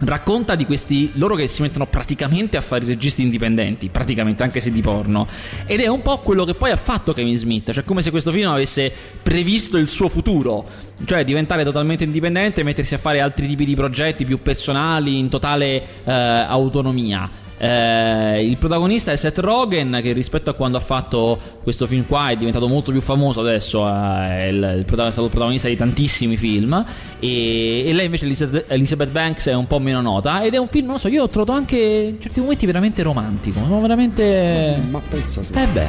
racconta 0.00 0.54
di 0.54 0.64
questi 0.64 1.10
loro 1.14 1.34
che 1.34 1.46
si 1.48 1.62
mettono 1.62 1.86
praticamente 1.86 2.56
a 2.56 2.60
fare 2.60 2.84
i 2.84 2.86
registi 2.86 3.22
indipendenti, 3.22 3.88
praticamente 3.88 4.42
anche 4.42 4.60
se 4.60 4.70
di 4.70 4.80
porno. 4.80 5.26
Ed 5.66 5.80
è 5.80 5.88
un 5.88 6.02
po' 6.02 6.18
quello 6.18 6.44
che 6.44 6.54
poi 6.54 6.70
ha 6.70 6.76
fatto 6.76 7.12
Kevin 7.12 7.36
Smith, 7.36 7.72
cioè 7.72 7.84
come 7.84 8.02
se 8.02 8.10
questo 8.10 8.30
film 8.30 8.50
avesse 8.50 8.92
previsto 9.22 9.76
il 9.76 9.88
suo 9.88 10.08
futuro, 10.08 10.66
cioè 11.04 11.24
diventare 11.24 11.64
totalmente 11.64 12.04
indipendente 12.04 12.60
e 12.60 12.64
mettersi 12.64 12.94
a 12.94 12.98
fare 12.98 13.20
altri 13.20 13.46
tipi 13.46 13.64
di 13.64 13.74
progetti 13.74 14.24
più 14.24 14.40
personali, 14.40 15.18
in 15.18 15.28
totale 15.28 15.82
eh, 16.04 16.12
autonomia. 16.12 17.48
Eh, 17.62 18.42
il 18.46 18.56
protagonista 18.56 19.12
è 19.12 19.16
Seth 19.16 19.38
Rogen 19.38 20.00
che 20.02 20.12
rispetto 20.12 20.48
a 20.48 20.54
quando 20.54 20.78
ha 20.78 20.80
fatto 20.80 21.38
questo 21.62 21.84
film 21.84 22.06
qua 22.06 22.30
è 22.30 22.36
diventato 22.36 22.66
molto 22.68 22.90
più 22.90 23.02
famoso 23.02 23.40
adesso 23.42 23.86
eh, 23.86 23.90
è, 23.90 24.44
il, 24.46 24.56
il 24.78 24.84
è 24.86 24.86
stato 25.10 25.24
il 25.24 25.28
protagonista 25.28 25.68
di 25.68 25.76
tantissimi 25.76 26.38
film 26.38 26.82
e, 27.18 27.84
e 27.86 27.92
lei 27.92 28.06
invece 28.06 28.24
Elizabeth, 28.68 29.10
Banks 29.10 29.48
è 29.48 29.54
un 29.54 29.66
po' 29.66 29.78
meno 29.78 30.00
nota 30.00 30.42
ed 30.42 30.54
è 30.54 30.56
un 30.56 30.68
film 30.68 30.86
non 30.86 30.98
so 30.98 31.08
io 31.08 31.24
ho 31.24 31.26
trovato 31.26 31.52
anche 31.52 31.76
in 31.76 32.16
certi 32.22 32.40
momenti 32.40 32.64
veramente 32.64 33.02
romantico 33.02 33.58
sono 33.60 33.78
veramente 33.82 34.80
Ma 34.88 35.00
pensa 35.06 35.42
tu. 35.42 35.58
eh 35.58 35.66
beh 35.66 35.88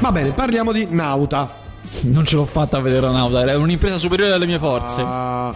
Va 0.00 0.12
bene, 0.12 0.30
parliamo 0.32 0.72
di 0.72 0.88
Nauta. 0.90 1.50
non 2.02 2.26
ce 2.26 2.36
l'ho 2.36 2.44
fatta 2.44 2.76
a 2.76 2.80
vedere 2.80 3.06
Ronauta 3.06 3.40
era 3.40 3.56
un'impresa 3.56 3.96
superiore 3.96 4.32
alle 4.32 4.44
mie 4.46 4.58
forze 4.58 5.02
Ah, 5.02 5.54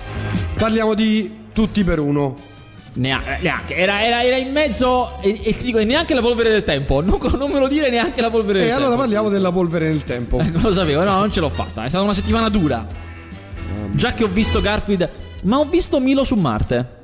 parliamo 0.58 0.94
di 0.94 1.40
Tutti 1.52 1.84
per 1.84 1.98
uno. 1.98 2.34
Neanche, 2.94 3.38
neanche. 3.40 3.74
Era, 3.76 4.04
era- 4.04 4.22
era 4.22 4.36
in 4.36 4.52
mezzo 4.52 5.18
e, 5.22 5.40
e 5.42 5.56
ti 5.56 5.64
dico 5.64 5.78
e 5.78 5.84
neanche 5.84 6.12
la 6.14 6.20
polvere 6.20 6.50
del 6.50 6.62
tempo 6.62 7.00
non, 7.00 7.18
non 7.38 7.50
me 7.50 7.58
lo 7.58 7.66
dire 7.68 7.88
neanche 7.88 8.20
la 8.20 8.28
polvere 8.30 8.58
E 8.58 8.62
del 8.64 8.70
allora 8.72 8.88
tempo 8.88 9.00
parliamo 9.02 9.28
della 9.30 9.50
polvere 9.50 9.88
nel 9.88 10.04
tempo. 10.04 10.38
Eh, 10.40 10.44
non 10.50 10.60
lo 10.62 10.72
sapevo, 10.72 11.02
no, 11.02 11.18
non 11.18 11.32
ce 11.32 11.40
l'ho 11.40 11.48
fatta. 11.48 11.84
È 11.84 11.88
stata 11.88 12.04
una 12.04 12.12
settimana 12.14 12.48
dura. 12.48 12.84
Già 13.92 14.12
che 14.12 14.24
ho 14.24 14.28
visto 14.28 14.60
Garfield, 14.60 15.08
ma 15.42 15.58
ho 15.58 15.64
visto 15.64 15.98
Milo 16.00 16.24
su 16.24 16.34
Marte. 16.34 17.00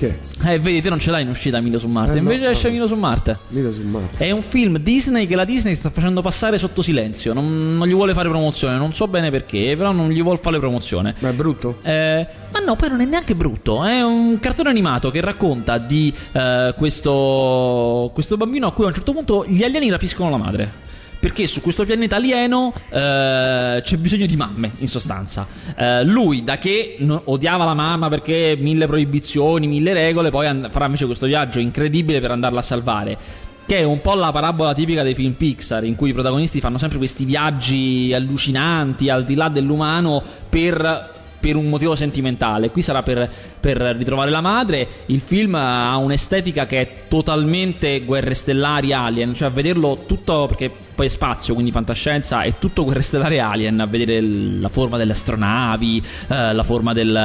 Che? 0.00 0.18
Eh, 0.46 0.58
vedi, 0.58 0.80
te 0.80 0.88
non 0.88 0.98
ce 0.98 1.10
l'hai 1.10 1.24
in 1.24 1.28
uscita 1.28 1.60
Milo 1.60 1.78
su 1.78 1.86
Marte. 1.86 2.12
Eh, 2.12 2.20
no, 2.22 2.32
Invece 2.32 2.48
esce 2.48 2.68
no. 2.68 2.72
Milo 2.72 2.86
su 2.86 2.94
Marte. 2.94 3.36
Milo 3.48 3.70
su 3.70 3.82
Marte. 3.82 4.24
È 4.24 4.30
un 4.30 4.40
film 4.40 4.78
Disney 4.78 5.26
che 5.26 5.36
la 5.36 5.44
Disney 5.44 5.74
sta 5.74 5.90
facendo 5.90 6.22
passare 6.22 6.56
sotto 6.56 6.80
silenzio. 6.80 7.34
Non, 7.34 7.76
non 7.76 7.86
gli 7.86 7.92
vuole 7.92 8.14
fare 8.14 8.30
promozione. 8.30 8.78
Non 8.78 8.94
so 8.94 9.08
bene 9.08 9.30
perché, 9.30 9.74
però 9.76 9.92
non 9.92 10.08
gli 10.08 10.22
vuole 10.22 10.38
fare 10.38 10.58
promozione. 10.58 11.16
Ma 11.18 11.28
è 11.28 11.32
brutto? 11.34 11.80
Eh, 11.82 12.26
ma 12.50 12.60
no, 12.60 12.76
poi 12.76 12.88
non 12.88 13.02
è 13.02 13.04
neanche 13.04 13.34
brutto. 13.34 13.84
È 13.84 14.00
un 14.02 14.38
cartone 14.40 14.70
animato 14.70 15.10
che 15.10 15.20
racconta 15.20 15.76
di 15.76 16.10
eh, 16.32 16.72
questo, 16.78 18.10
questo 18.14 18.38
bambino 18.38 18.68
a 18.68 18.72
cui 18.72 18.84
a 18.84 18.86
un 18.86 18.94
certo 18.94 19.12
punto 19.12 19.44
gli 19.46 19.62
alieni 19.62 19.90
rapiscono 19.90 20.30
la 20.30 20.38
madre. 20.38 20.88
Perché 21.20 21.46
su 21.46 21.60
questo 21.60 21.84
pianeta 21.84 22.16
alieno 22.16 22.72
eh, 22.88 23.82
c'è 23.84 23.96
bisogno 23.98 24.24
di 24.24 24.36
mamme, 24.36 24.70
in 24.78 24.88
sostanza. 24.88 25.46
Eh, 25.76 26.02
lui, 26.02 26.42
da 26.42 26.56
che 26.56 26.96
odiava 27.24 27.66
la 27.66 27.74
mamma 27.74 28.08
perché 28.08 28.56
mille 28.58 28.86
proibizioni, 28.86 29.66
mille 29.66 29.92
regole, 29.92 30.30
poi 30.30 30.46
and- 30.46 30.70
farà 30.70 30.86
invece 30.86 31.04
questo 31.04 31.26
viaggio 31.26 31.58
incredibile 31.58 32.20
per 32.20 32.30
andarla 32.30 32.60
a 32.60 32.62
salvare. 32.62 33.18
Che 33.66 33.76
è 33.76 33.82
un 33.82 34.00
po' 34.00 34.14
la 34.14 34.32
parabola 34.32 34.72
tipica 34.72 35.02
dei 35.02 35.14
film 35.14 35.32
Pixar, 35.32 35.84
in 35.84 35.94
cui 35.94 36.08
i 36.08 36.12
protagonisti 36.14 36.58
fanno 36.58 36.78
sempre 36.78 36.96
questi 36.96 37.24
viaggi 37.24 38.12
allucinanti 38.14 39.10
al 39.10 39.24
di 39.24 39.34
là 39.34 39.50
dell'umano 39.50 40.22
per 40.48 41.19
per 41.40 41.56
un 41.56 41.68
motivo 41.68 41.94
sentimentale. 41.94 42.70
Qui 42.70 42.82
sarà 42.82 43.02
per, 43.02 43.28
per 43.58 43.78
ritrovare 43.78 44.30
la 44.30 44.40
madre. 44.40 44.86
Il 45.06 45.20
film 45.20 45.54
ha 45.54 45.96
un'estetica 45.96 46.66
che 46.66 46.80
è 46.80 46.88
totalmente 47.08 48.02
guerre 48.02 48.34
stellari 48.34 48.92
alien, 48.92 49.34
cioè 49.34 49.48
a 49.48 49.50
vederlo 49.50 50.04
tutto 50.06 50.46
perché 50.46 50.70
poi 50.94 51.06
è 51.06 51.08
spazio, 51.08 51.54
quindi 51.54 51.72
fantascienza, 51.72 52.42
è 52.42 52.54
tutto 52.58 52.84
guerre 52.84 53.00
stellari 53.00 53.38
alien, 53.38 53.80
a 53.80 53.86
vedere 53.86 54.20
la 54.20 54.68
forma 54.68 54.98
delle 54.98 55.12
astronavi, 55.12 56.02
eh, 56.28 56.52
la 56.52 56.62
forma 56.62 56.92
del, 56.92 57.16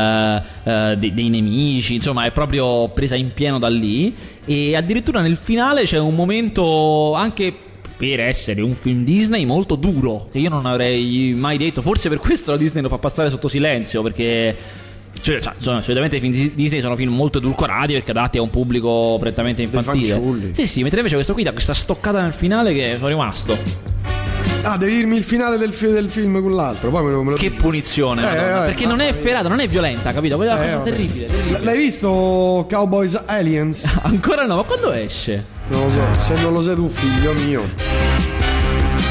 eh, 0.63 0.95
dei, 0.97 1.13
dei 1.13 1.29
nemici, 1.29 1.95
insomma 1.95 2.25
è 2.25 2.31
proprio 2.31 2.87
presa 2.89 3.15
in 3.15 3.33
pieno 3.33 3.59
da 3.59 3.67
lì. 3.67 4.15
E 4.45 4.75
addirittura 4.75 5.21
nel 5.21 5.37
finale 5.37 5.83
c'è 5.83 5.99
un 5.99 6.15
momento 6.15 7.13
anche 7.13 7.53
per 7.97 8.19
essere 8.19 8.61
un 8.61 8.75
film 8.75 9.03
Disney 9.03 9.45
molto 9.45 9.75
duro, 9.75 10.27
che 10.31 10.39
io 10.39 10.49
non 10.49 10.65
avrei 10.65 11.33
mai 11.35 11.57
detto. 11.57 11.81
Forse 11.81 12.09
per 12.09 12.17
questo 12.19 12.51
la 12.51 12.57
Disney 12.57 12.81
lo 12.83 12.89
fa 12.89 12.97
passare 12.97 13.29
sotto 13.29 13.47
silenzio, 13.47 14.01
perché. 14.01 14.55
Cioè, 15.21 15.39
sono- 15.57 15.79
solitamente 15.79 16.17
i 16.17 16.19
film 16.19 16.33
di 16.33 16.51
Disney 16.53 16.81
sono 16.81 16.95
film 16.95 17.13
molto 17.15 17.37
edulcorati 17.39 17.93
perché 17.93 18.11
adatti 18.11 18.37
a 18.37 18.41
un 18.41 18.49
pubblico 18.49 19.17
prettamente 19.19 19.61
infantile. 19.63 20.21
Sì, 20.51 20.67
sì, 20.67 20.81
mentre 20.81 20.97
invece 20.99 21.15
questo 21.15 21.33
qui 21.33 21.41
dà 21.43 21.51
questa 21.51 21.73
stoccata 21.73 22.21
nel 22.21 22.33
finale 22.33 22.73
che 22.73 22.95
sono 22.97 23.07
rimasto. 23.07 23.57
Ah, 24.63 24.77
devi 24.77 24.95
dirmi 24.95 25.15
il 25.15 25.23
finale 25.23 25.57
del, 25.57 25.71
fi- 25.71 25.87
del 25.91 26.09
film 26.09 26.41
con 26.41 26.53
l'altro. 26.53 26.89
Poi 26.89 27.03
me 27.03 27.11
lo, 27.11 27.23
me 27.23 27.31
lo 27.31 27.37
Che 27.37 27.49
punizione, 27.51 28.23
Eh, 28.23 28.35
eh, 28.35 28.65
perché 28.65 28.85
non 28.85 28.99
è 28.99 29.07
efferata, 29.07 29.47
non 29.47 29.59
è 29.59 29.67
violenta, 29.67 30.11
capito? 30.11 30.35
Quella 30.35 30.53
è 30.53 30.55
una 30.55 30.63
Eh, 30.63 30.65
cosa 30.65 30.77
vabbè. 30.79 30.89
terribile, 30.91 31.25
terribile. 31.27 31.59
L'hai 31.63 31.77
visto 31.77 32.65
Cowboys 32.69 33.23
Aliens? 33.25 33.85
Ancora 34.03 34.45
no, 34.45 34.55
ma 34.57 34.63
quando 34.63 34.91
esce? 34.91 35.45
Non 35.67 35.83
lo 35.83 35.89
so, 35.89 36.13
se 36.13 36.41
non 36.41 36.53
lo 36.53 36.61
sai 36.61 36.75
tu, 36.75 36.87
figlio 36.87 37.33
mio. 37.33 37.63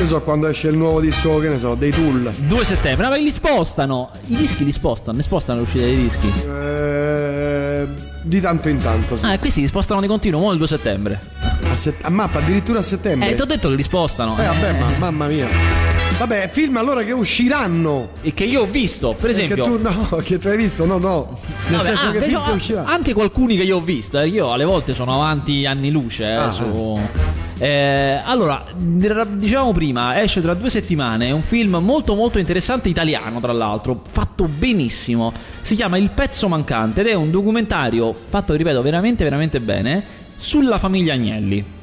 Io 0.01 0.07
so 0.09 0.21
quando 0.23 0.47
esce 0.49 0.69
il 0.69 0.77
nuovo 0.77 1.01
disco, 1.01 1.39
che 1.39 1.49
ne 1.49 1.59
so, 1.59 1.75
dei 1.75 1.91
Tool. 1.91 2.33
2 2.33 2.65
settembre, 2.65 3.09
ma 3.09 3.17
li 3.17 3.31
spostano. 3.31 4.11
I 4.27 4.37
dischi 4.37 4.65
li 4.65 4.73
spostano, 4.73 5.17
ne 5.17 5.23
spostano 5.23 5.61
l'uscita 5.61 5.85
dei 5.85 5.97
dischi. 5.97 6.33
Eh, 6.47 7.87
di 8.23 8.41
tanto 8.41 8.69
in 8.69 8.79
tanto, 8.79 9.17
sì. 9.17 9.25
Ah, 9.25 9.39
questi 9.39 9.61
li 9.61 9.67
spostano 9.67 10.01
di 10.01 10.07
continuo, 10.07 10.41
mo 10.41 10.53
il 10.53 10.59
2 10.59 10.67
settembre. 10.67 11.21
A, 11.75 11.77
set- 11.77 12.05
a 12.05 12.09
mappa 12.09 12.39
addirittura 12.39 12.79
a 12.79 12.83
settembre. 12.83 13.31
Eh, 13.31 13.35
ti 13.35 13.41
ho 13.43 13.47
detto 13.47 13.69
che 13.69 13.75
li 13.75 13.83
spostano. 13.83 14.37
Eh, 14.39 14.45
vabbè, 14.45 14.79
ma, 14.79 14.87
mamma 14.99 15.27
mia. 15.27 15.49
Vabbè, 16.19 16.49
film 16.53 16.77
allora 16.77 17.03
che 17.03 17.11
usciranno. 17.11 18.11
E 18.23 18.33
che 18.33 18.45
io 18.45 18.63
ho 18.63 18.67
visto, 18.67 19.17
per 19.21 19.31
E 19.31 19.33
esempio. 19.33 19.65
Che 19.65 19.71
tu 19.71 19.83
no, 19.83 20.17
che 20.23 20.39
tu 20.39 20.47
hai 20.49 20.57
visto? 20.57 20.85
No, 20.87 20.99
no. 20.99 21.37
Nel 21.67 21.79
Vabbè, 21.79 21.85
senso 21.89 22.07
ah, 22.07 22.11
che 22.13 22.21
film 22.23 22.45
che 22.45 22.51
uscirà. 22.53 22.85
anche 22.85 23.13
qualcuni 23.13 23.57
che 23.57 23.65
io 23.65 23.79
ho 23.79 23.81
visto, 23.81 24.21
eh, 24.21 24.29
io 24.29 24.53
alle 24.53 24.65
volte 24.65 24.95
sono 24.95 25.13
avanti 25.15 25.67
anni 25.67 25.91
luce. 25.91 26.25
eh, 26.25 26.35
Ah, 26.35 26.53
su- 26.53 27.01
Eh, 27.59 28.21
allora, 28.25 28.65
dicevamo 28.77 29.73
prima, 29.73 30.21
esce 30.23 30.41
tra 30.41 30.55
due 30.55 30.71
settimane. 30.71 31.27
È 31.29 31.31
un 31.33 31.43
film 31.43 31.77
molto, 31.83 32.15
molto 32.15 32.39
interessante, 32.39 32.89
italiano 32.89 33.41
tra 33.41 33.53
l'altro, 33.53 34.01
fatto 34.09 34.45
benissimo. 34.47 35.33
Si 35.63 35.75
chiama 35.75 35.97
Il 35.97 36.11
pezzo 36.11 36.47
mancante 36.47 37.01
ed 37.01 37.09
è 37.09 37.15
un 37.15 37.31
documentario 37.33 38.15
fatto, 38.15 38.55
ripeto, 38.55 38.81
veramente, 38.83 39.25
veramente 39.25 39.59
bene 39.61 40.23
sulla 40.37 40.79
famiglia 40.79 41.15
Agnelli. 41.15 41.74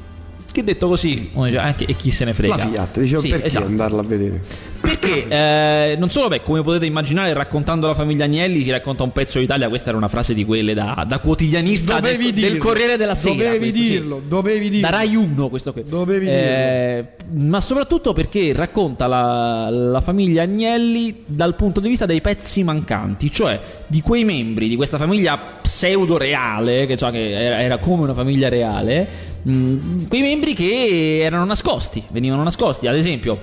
Che 0.52 0.62
detto 0.62 0.86
così, 0.86 1.30
uno 1.32 1.46
dice, 1.46 1.56
anche, 1.56 1.86
e 1.86 1.96
chi 1.96 2.10
se 2.10 2.26
ne 2.26 2.34
frega. 2.34 2.56
La 2.56 2.66
Fiat, 2.66 3.00
dicevo 3.00 3.20
Sì, 3.22 3.28
perché 3.28 3.46
esatto. 3.46 3.64
andarla 3.64 4.00
a 4.00 4.04
vedere? 4.04 4.42
Perché 4.82 5.26
eh, 5.92 5.96
non 5.96 6.10
solo, 6.10 6.28
beh, 6.28 6.42
come 6.42 6.60
potete 6.60 6.84
immaginare, 6.84 7.32
raccontando 7.32 7.86
la 7.86 7.94
famiglia 7.94 8.24
Agnelli 8.24 8.62
si 8.62 8.70
racconta 8.70 9.02
un 9.02 9.12
pezzo 9.12 9.38
d'Italia. 9.38 9.68
Questa 9.70 9.88
era 9.88 9.96
una 9.96 10.08
frase 10.08 10.34
di 10.34 10.44
quelle 10.44 10.74
da, 10.74 11.04
da 11.08 11.20
quotidianista 11.20 12.00
del, 12.00 12.18
del 12.18 12.32
dirlo. 12.32 12.58
Corriere 12.58 12.98
della 12.98 13.14
Sera. 13.14 13.34
Dovevi 13.34 13.58
questo, 13.58 13.78
sì. 13.78 13.88
dirlo, 13.88 14.22
dovevi 14.26 14.68
dirlo. 14.68 14.88
Da 14.88 14.94
Rai 14.94 15.16
1 15.16 15.48
questo 15.48 15.72
qui. 15.72 15.84
Dovevi 15.86 16.26
Eh, 16.28 17.06
Ma 17.30 17.60
soprattutto 17.60 18.12
perché 18.12 18.52
racconta 18.52 19.06
la, 19.06 19.70
la 19.70 20.00
famiglia 20.02 20.42
Agnelli 20.42 21.22
dal 21.24 21.54
punto 21.54 21.80
di 21.80 21.88
vista 21.88 22.04
dei 22.04 22.20
pezzi 22.20 22.62
mancanti, 22.62 23.32
cioè 23.32 23.58
di 23.86 24.02
quei 24.02 24.24
membri 24.24 24.68
di 24.68 24.76
questa 24.76 24.98
famiglia 24.98 25.38
pseudo 25.38 26.18
reale, 26.18 26.86
che, 26.86 26.96
cioè, 26.96 27.10
che 27.10 27.30
era, 27.30 27.62
era 27.62 27.78
come 27.78 28.02
una 28.02 28.14
famiglia 28.14 28.48
reale, 28.48 29.30
mh, 29.42 30.06
quei 30.08 30.20
membri 30.22 30.54
che 30.54 31.18
erano 31.20 31.44
nascosti, 31.44 32.02
venivano 32.10 32.42
nascosti. 32.42 32.86
Ad 32.86 32.96
esempio, 32.96 33.40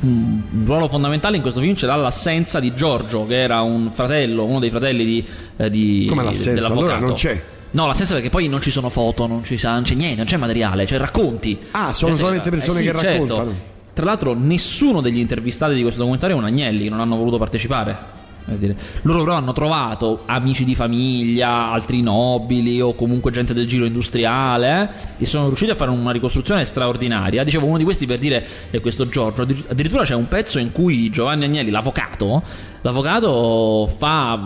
un 0.00 0.42
un 0.50 0.64
ruolo 0.64 0.88
fondamentale 0.88 1.36
in 1.36 1.42
questo 1.42 1.60
film 1.60 1.74
ce 1.74 1.86
l'ha 1.86 1.96
l'assenza 1.96 2.60
di 2.60 2.74
Giorgio, 2.74 3.26
che 3.26 3.40
era 3.40 3.60
un 3.62 3.90
fratello, 3.90 4.44
uno 4.44 4.58
dei 4.60 4.70
fratelli 4.70 5.04
di, 5.04 5.24
eh, 5.56 5.70
di 5.70 6.06
Come 6.08 6.22
l'assenza? 6.24 6.52
dell'avvocato. 6.52 6.84
Allora 6.92 6.98
non 7.06 7.14
c'è. 7.14 7.42
No, 7.70 7.86
l'assenza 7.86 8.14
perché 8.14 8.30
poi 8.30 8.48
non 8.48 8.62
ci 8.62 8.70
sono 8.70 8.88
foto, 8.88 9.26
non, 9.26 9.44
ci 9.44 9.58
sa- 9.58 9.72
non 9.74 9.82
c'è 9.82 9.94
niente, 9.94 10.16
non 10.16 10.24
c'è 10.26 10.36
materiale, 10.38 10.84
c'è 10.86 10.96
racconti. 10.96 11.58
Ah, 11.72 11.92
sono 11.92 12.14
Eh, 12.14 12.16
solamente 12.18 12.48
persone 12.50 12.80
eh 12.80 12.86
sì, 12.86 12.90
che 12.92 12.98
certo. 12.98 13.08
raccontano. 13.08 13.54
Tra 13.92 14.04
l'altro, 14.06 14.32
nessuno 14.34 15.00
degli 15.00 15.18
intervistati 15.18 15.74
di 15.74 15.80
questo 15.82 15.98
documentario 15.98 16.36
è 16.36 16.38
un 16.38 16.44
Agnelli, 16.46 16.84
che 16.84 16.90
non 16.90 17.00
hanno 17.00 17.16
voluto 17.16 17.36
partecipare. 17.36 17.96
Loro 19.02 19.22
però 19.22 19.34
hanno 19.34 19.52
trovato 19.52 20.22
amici 20.26 20.64
di 20.64 20.74
famiglia, 20.74 21.70
altri 21.70 22.00
nobili 22.00 22.80
o 22.80 22.94
comunque 22.94 23.30
gente 23.30 23.54
del 23.54 23.66
giro 23.66 23.84
industriale 23.84 24.90
eh, 25.18 25.22
e 25.22 25.26
sono 25.26 25.46
riusciti 25.46 25.70
a 25.70 25.74
fare 25.74 25.90
una 25.90 26.10
ricostruzione 26.10 26.64
straordinaria. 26.64 27.44
Dicevo, 27.44 27.66
uno 27.66 27.78
di 27.78 27.84
questi 27.84 28.06
per 28.06 28.18
dire 28.18 28.46
è 28.70 28.80
questo 28.80 29.08
Giorgio. 29.08 29.42
Addir- 29.42 29.70
Addirittura 29.70 30.04
c'è 30.04 30.14
un 30.14 30.28
pezzo 30.28 30.58
in 30.58 30.72
cui 30.72 31.10
Giovanni 31.10 31.44
Agnelli, 31.44 31.70
l'avvocato, 31.70 32.42
l'avvocato 32.82 33.86
fa 33.86 34.42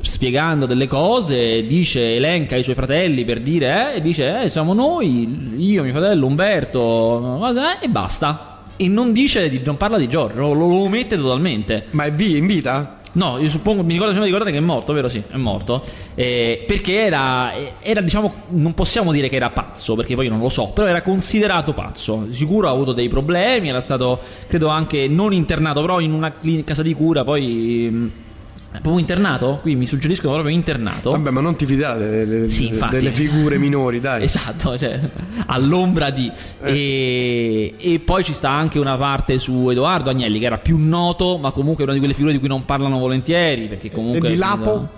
spiegando 0.00 0.66
delle 0.66 0.86
cose, 0.86 1.66
dice, 1.66 2.16
elenca 2.16 2.56
i 2.56 2.62
suoi 2.62 2.74
fratelli 2.74 3.24
per 3.24 3.40
dire, 3.40 3.92
eh, 3.92 3.96
e 3.96 4.00
dice, 4.00 4.42
eh, 4.42 4.48
siamo 4.48 4.74
noi, 4.74 5.54
io, 5.56 5.82
mio 5.82 5.92
fratello 5.92 6.26
Umberto, 6.26 7.40
eh, 7.46 7.84
e 7.84 7.88
basta. 7.88 8.62
E 8.76 8.88
non 8.88 9.12
dice, 9.12 9.48
di- 9.48 9.62
non 9.64 9.76
parla 9.76 9.96
di 9.96 10.08
Giorgio, 10.08 10.40
lo, 10.40 10.52
lo 10.52 10.66
omette 10.82 11.16
totalmente. 11.16 11.86
Ma 11.92 12.04
è 12.04 12.12
in 12.18 12.46
vita? 12.46 12.98
No, 13.16 13.38
io 13.38 13.48
suppongo, 13.48 13.82
mi 13.82 13.94
ricordo, 13.94 14.12
mi 14.12 14.26
ricordate 14.26 14.50
che 14.50 14.58
è 14.58 14.60
morto, 14.60 14.92
vero? 14.92 15.08
Sì, 15.08 15.22
è 15.26 15.36
morto. 15.36 15.82
Eh, 16.14 16.64
perché 16.66 17.00
era, 17.06 17.50
era, 17.80 18.02
diciamo, 18.02 18.30
non 18.48 18.74
possiamo 18.74 19.10
dire 19.10 19.30
che 19.30 19.36
era 19.36 19.48
pazzo, 19.48 19.94
perché 19.94 20.14
poi 20.14 20.26
io 20.26 20.30
non 20.30 20.40
lo 20.40 20.50
so, 20.50 20.68
però 20.68 20.86
era 20.86 21.00
considerato 21.00 21.72
pazzo. 21.72 22.26
Sicuro 22.30 22.68
ha 22.68 22.72
avuto 22.72 22.92
dei 22.92 23.08
problemi, 23.08 23.70
era 23.70 23.80
stato, 23.80 24.20
credo, 24.46 24.68
anche 24.68 25.08
non 25.08 25.32
internato, 25.32 25.80
però 25.80 25.98
in 26.00 26.12
una 26.12 26.30
clin- 26.30 26.62
casa 26.62 26.82
di 26.82 26.92
cura, 26.92 27.24
poi... 27.24 28.24
Proprio 28.70 28.98
internato? 28.98 29.58
Qui 29.62 29.74
mi 29.74 29.86
suggeriscono 29.86 30.34
proprio 30.34 30.54
internato. 30.54 31.10
Vabbè, 31.10 31.30
ma 31.30 31.40
non 31.40 31.56
ti 31.56 31.64
fidare 31.64 32.24
delle, 32.26 32.48
Sì, 32.50 32.70
delle 32.90 33.10
figure 33.10 33.56
minori, 33.58 34.00
dai. 34.00 34.22
Esatto, 34.24 34.76
cioè, 34.78 35.00
all'ombra 35.46 36.10
di. 36.10 36.30
E, 36.62 37.74
e 37.78 37.98
poi 38.00 38.22
ci 38.22 38.32
sta 38.34 38.50
anche 38.50 38.78
una 38.78 38.96
parte 38.96 39.38
su 39.38 39.70
Edoardo 39.70 40.10
Agnelli, 40.10 40.38
che 40.38 40.46
era 40.46 40.58
più 40.58 40.76
noto, 40.78 41.38
ma 41.38 41.50
comunque 41.52 41.82
è 41.82 41.84
una 41.84 41.92
di 41.94 41.98
quelle 42.00 42.14
figure 42.14 42.32
di 42.32 42.38
cui 42.38 42.48
non 42.48 42.64
parlano 42.66 42.98
volentieri. 42.98 43.66
Perché 43.68 43.90
comunque. 43.90 44.28
E 44.28 44.32
di 44.32 44.36
Lapo? 44.36 44.88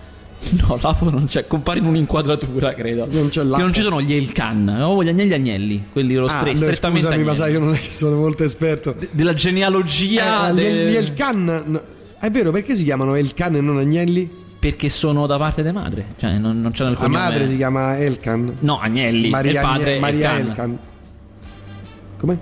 No, 0.69 0.79
Lapo 0.81 1.11
non 1.11 1.27
c'è, 1.27 1.49
compare 1.49 1.81
in 1.81 1.87
un'inquadratura, 1.87 2.73
credo. 2.73 3.09
Non 3.11 3.29
c'è 3.29 3.41
Che 3.41 3.47
Lapo. 3.49 3.61
non 3.61 3.73
ci 3.75 3.81
sono 3.81 4.01
gli 4.01 4.13
Elkan, 4.15 4.63
no? 4.79 5.03
gli 5.03 5.09
Agnelli 5.09 5.33
Agnelli, 5.33 5.87
quelli 5.91 6.15
lo 6.15 6.27
Ah, 6.27 6.29
stre- 6.29 6.53
no, 6.53 6.57
strettamente. 6.59 7.07
scusami, 7.07 7.25
ma 7.25 7.33
Agnelli. 7.33 7.37
sai 7.37 7.53
che 7.53 7.59
non 7.59 7.75
è 7.75 7.79
che 7.81 7.91
sono 7.91 8.17
molto 8.19 8.45
esperto. 8.45 8.95
De- 8.97 9.09
della 9.11 9.35
genealogia. 9.35 10.51
Eh, 10.51 10.55
del- 10.55 10.91
gli 10.91 10.95
Elkan. 10.95 11.45
no, 11.67 11.81
È 12.21 12.31
vero, 12.31 12.51
perché 12.51 12.75
si 12.75 12.85
chiamano 12.85 13.15
Elkan 13.15 13.57
e 13.57 13.61
non 13.61 13.79
Agnelli? 13.79 14.29
Perché 14.59 14.89
sono 14.89 15.27
da 15.27 15.39
parte 15.39 15.63
di 15.63 15.71
madre. 15.71 16.07
Cioè, 16.19 16.37
non, 16.39 16.61
non 16.61 16.73
c'è 16.73 16.83
nel 16.85 16.93
La 16.95 16.99
cognome. 16.99 17.19
madre 17.19 17.47
si 17.47 17.57
chiama 17.57 17.97
Elkan. 17.97 18.55
No, 18.61 18.81
Agnelli. 18.81 19.23
e 19.23 19.27
il 19.27 19.31
Maria, 19.31 19.61
padre 19.63 19.91
Agne- 19.93 20.01
Maria 20.01 20.31
Elkan. 20.37 20.49
Elkan. 20.49 20.79
Come? 22.19 22.39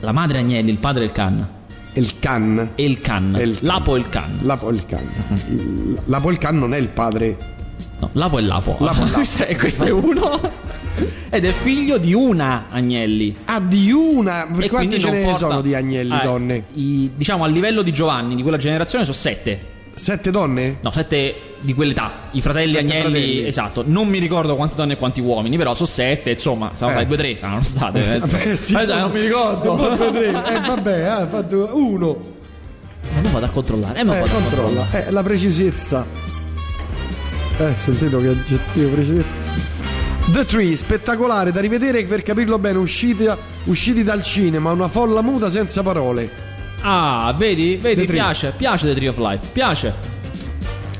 La 0.00 0.12
madre 0.12 0.38
Agnelli, 0.38 0.70
il 0.70 0.76
padre 0.76 1.04
Elkan. 1.04 1.48
Elkan. 1.94 2.70
Elkan. 2.74 3.34
Elkan. 3.36 3.66
Lapo 3.66 3.96
Elkan. 3.96 4.38
Lapo 4.42 4.68
Elkan. 4.68 5.08
Lapo 6.04 6.28
Elkan 6.28 6.58
non 6.58 6.74
è 6.74 6.76
il 6.78 6.88
padre. 6.88 7.36
No, 8.00 8.10
Lapo 8.12 8.36
è 8.38 8.42
Lapo. 8.42 8.76
Lapo 8.80 9.04
è 9.04 9.08
Lapo. 9.10 9.58
questo 9.58 9.84
è 9.84 9.90
uno. 9.90 10.38
Ed 11.30 11.44
è 11.44 11.52
figlio 11.52 11.98
di 11.98 12.14
una 12.14 12.66
Agnelli. 12.70 13.36
Ah, 13.46 13.60
di 13.60 13.90
una. 13.92 14.46
E 14.58 14.68
Quanti 14.68 14.98
ce 14.98 15.06
non 15.06 15.16
ne 15.16 15.22
porta- 15.24 15.38
sono 15.38 15.60
di 15.60 15.74
Agnelli, 15.74 16.12
Ah, 16.12 16.20
donne? 16.22 16.64
i- 16.74 17.10
diciamo 17.14 17.44
a 17.44 17.46
livello 17.48 17.82
di 17.82 17.92
Giovanni, 17.92 18.34
di 18.34 18.42
quella 18.42 18.56
generazione, 18.56 19.04
sono 19.04 19.16
sette. 19.16 19.74
Sette 19.94 20.30
donne? 20.30 20.76
No, 20.82 20.90
sette 20.90 21.34
di 21.60 21.72
quell'età, 21.74 22.28
i 22.32 22.40
fratelli 22.42 22.74
Sette 22.74 22.80
Agnelli, 22.80 23.00
fratelli. 23.02 23.46
esatto. 23.46 23.82
Non 23.86 24.08
mi 24.08 24.18
ricordo 24.18 24.54
quante 24.56 24.74
donne 24.76 24.92
e 24.92 24.96
quanti 24.96 25.20
uomini, 25.22 25.56
però 25.56 25.74
sono 25.74 25.86
sette, 25.88 26.30
insomma, 26.32 26.72
sono 26.76 26.98
Eh. 26.98 27.06
due 27.06 27.16
tre, 27.16 27.36
saranno 27.38 27.62
state. 27.62 28.14
eh. 28.14 28.18
Beh, 28.26 28.56
sì, 28.58 28.74
Eh, 28.74 28.84
non 28.84 29.10
mi 29.10 29.18
Eh, 29.18 29.22
ricordo. 29.22 29.74
proprio 29.74 30.10
tre. 30.12 30.26
Eh, 30.28 30.60
vabbè, 30.60 30.98
eh, 30.98 31.04
ha 31.06 31.26
fatto 31.26 31.70
uno. 31.72 32.34
Ma 33.14 33.20
non 33.20 33.32
vado 33.32 33.46
a 33.46 33.48
controllare, 33.48 33.98
eh, 34.00 34.04
ma 34.04 34.16
Eh, 34.16 34.20
vado 34.20 34.30
a 34.36 34.40
controlla. 34.40 34.62
controllare. 34.80 35.06
Eh, 35.06 35.10
la 35.10 35.22
precisezza. 35.22 36.06
Eh, 37.58 37.74
sentito 37.78 38.18
che 38.20 38.28
aggettivo 38.28 38.90
precisezza. 38.90 39.75
The 40.28 40.44
Tree, 40.44 40.74
spettacolare 40.74 41.52
da 41.52 41.60
rivedere 41.60 42.04
per 42.04 42.22
capirlo 42.22 42.58
bene, 42.58 42.78
usciti, 42.78 43.26
usciti 43.64 44.02
dal 44.02 44.22
cinema, 44.24 44.72
una 44.72 44.88
folla 44.88 45.22
muta 45.22 45.48
senza 45.48 45.84
parole. 45.84 46.28
Ah, 46.80 47.32
vedi, 47.38 47.76
vedi, 47.76 48.04
The 48.04 48.12
piace, 48.12 48.52
piace 48.56 48.88
The 48.88 48.94
Tree 48.94 49.08
of 49.08 49.18
Life, 49.18 49.52
piace. 49.52 49.94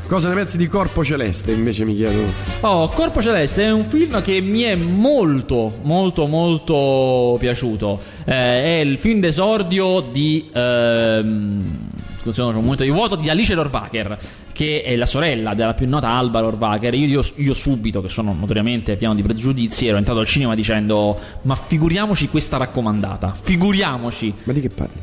Cosa 0.06 0.28
ne 0.28 0.36
pensi 0.36 0.56
di 0.56 0.68
Corpo 0.68 1.04
Celeste 1.04 1.50
invece 1.50 1.84
mi 1.84 1.96
chiedo? 1.96 2.22
Oh, 2.60 2.86
Corpo 2.88 3.20
Celeste 3.20 3.64
è 3.64 3.72
un 3.72 3.84
film 3.84 4.22
che 4.22 4.40
mi 4.40 4.62
è 4.62 4.76
molto, 4.76 5.72
molto, 5.82 6.26
molto 6.26 7.36
piaciuto. 7.40 8.00
Eh, 8.24 8.32
è 8.32 8.80
il 8.84 8.96
film 8.96 9.18
d'esordio 9.18 10.02
di. 10.12 10.48
Ehm, 10.52 11.90
scusate, 12.20 12.52
c'è 12.52 12.56
un 12.56 12.62
momento 12.62 12.84
di 12.84 12.90
vuoto 12.90 13.16
di 13.16 13.28
Alice 13.28 13.52
Rohrwacher, 13.52 14.16
che 14.56 14.82
è 14.82 14.96
la 14.96 15.04
sorella 15.04 15.52
della 15.52 15.74
più 15.74 15.86
nota 15.86 16.08
Alba 16.08 16.40
Rohrwacher. 16.40 16.94
Io, 16.94 17.06
io, 17.06 17.22
io 17.36 17.52
subito, 17.52 18.00
che 18.00 18.08
sono 18.08 18.32
notoriamente 18.32 18.96
pieno 18.96 19.14
di 19.14 19.22
pregiudizi, 19.22 19.86
ero 19.86 19.98
entrato 19.98 20.18
al 20.18 20.26
cinema 20.26 20.54
dicendo: 20.54 21.18
Ma 21.42 21.54
figuriamoci 21.54 22.28
questa 22.28 22.56
raccomandata, 22.56 23.36
figuriamoci 23.38 24.32
Ma 24.44 24.52
di 24.54 24.60
che 24.62 24.70
parli? 24.70 25.00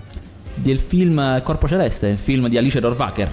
del 0.55 0.79
film 0.79 1.41
Corpo 1.43 1.67
Celeste, 1.67 2.07
il 2.07 2.17
film 2.17 2.47
di 2.47 2.57
Alice 2.57 2.79
Rohrwacher. 2.79 3.31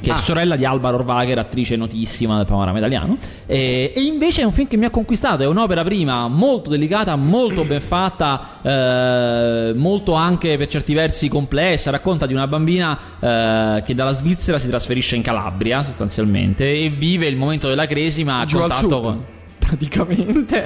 Che 0.00 0.10
Ah. 0.10 0.16
è 0.16 0.18
sorella 0.20 0.56
di 0.56 0.64
Alba 0.64 0.90
Rohrwacher, 0.90 1.38
attrice 1.38 1.74
notissima 1.76 2.36
del 2.36 2.46
panorama 2.46 2.78
italiano. 2.78 3.16
E, 3.46 3.92
e 3.94 4.00
invece 4.02 4.42
è 4.42 4.44
un 4.44 4.52
film 4.52 4.68
che 4.68 4.76
mi 4.76 4.84
ha 4.84 4.90
conquistato. 4.90 5.42
È 5.42 5.46
un'opera 5.46 5.82
prima 5.82 6.28
molto 6.28 6.70
delicata, 6.70 7.16
molto 7.16 7.64
ben 7.64 7.80
fatta, 7.80 8.60
eh, 8.62 9.72
molto 9.74 10.12
anche 10.14 10.56
per 10.56 10.68
certi 10.68 10.94
versi 10.94 11.28
complessa. 11.28 11.90
Racconta 11.90 12.26
di 12.26 12.34
una 12.34 12.46
bambina 12.46 12.98
eh, 13.18 13.82
che 13.84 13.94
dalla 13.94 14.12
Svizzera 14.12 14.58
si 14.58 14.68
trasferisce 14.68 15.16
in 15.16 15.22
Calabria, 15.22 15.82
sostanzialmente, 15.82 16.70
e 16.70 16.90
vive 16.90 17.26
il 17.26 17.36
momento 17.36 17.68
della 17.68 17.86
cresima 17.86 18.40
a 18.40 18.44
Giù 18.44 18.56
al 18.58 18.62
contatto 18.70 18.88
sud. 18.88 19.02
con. 19.02 19.24
Praticamente. 19.64 20.62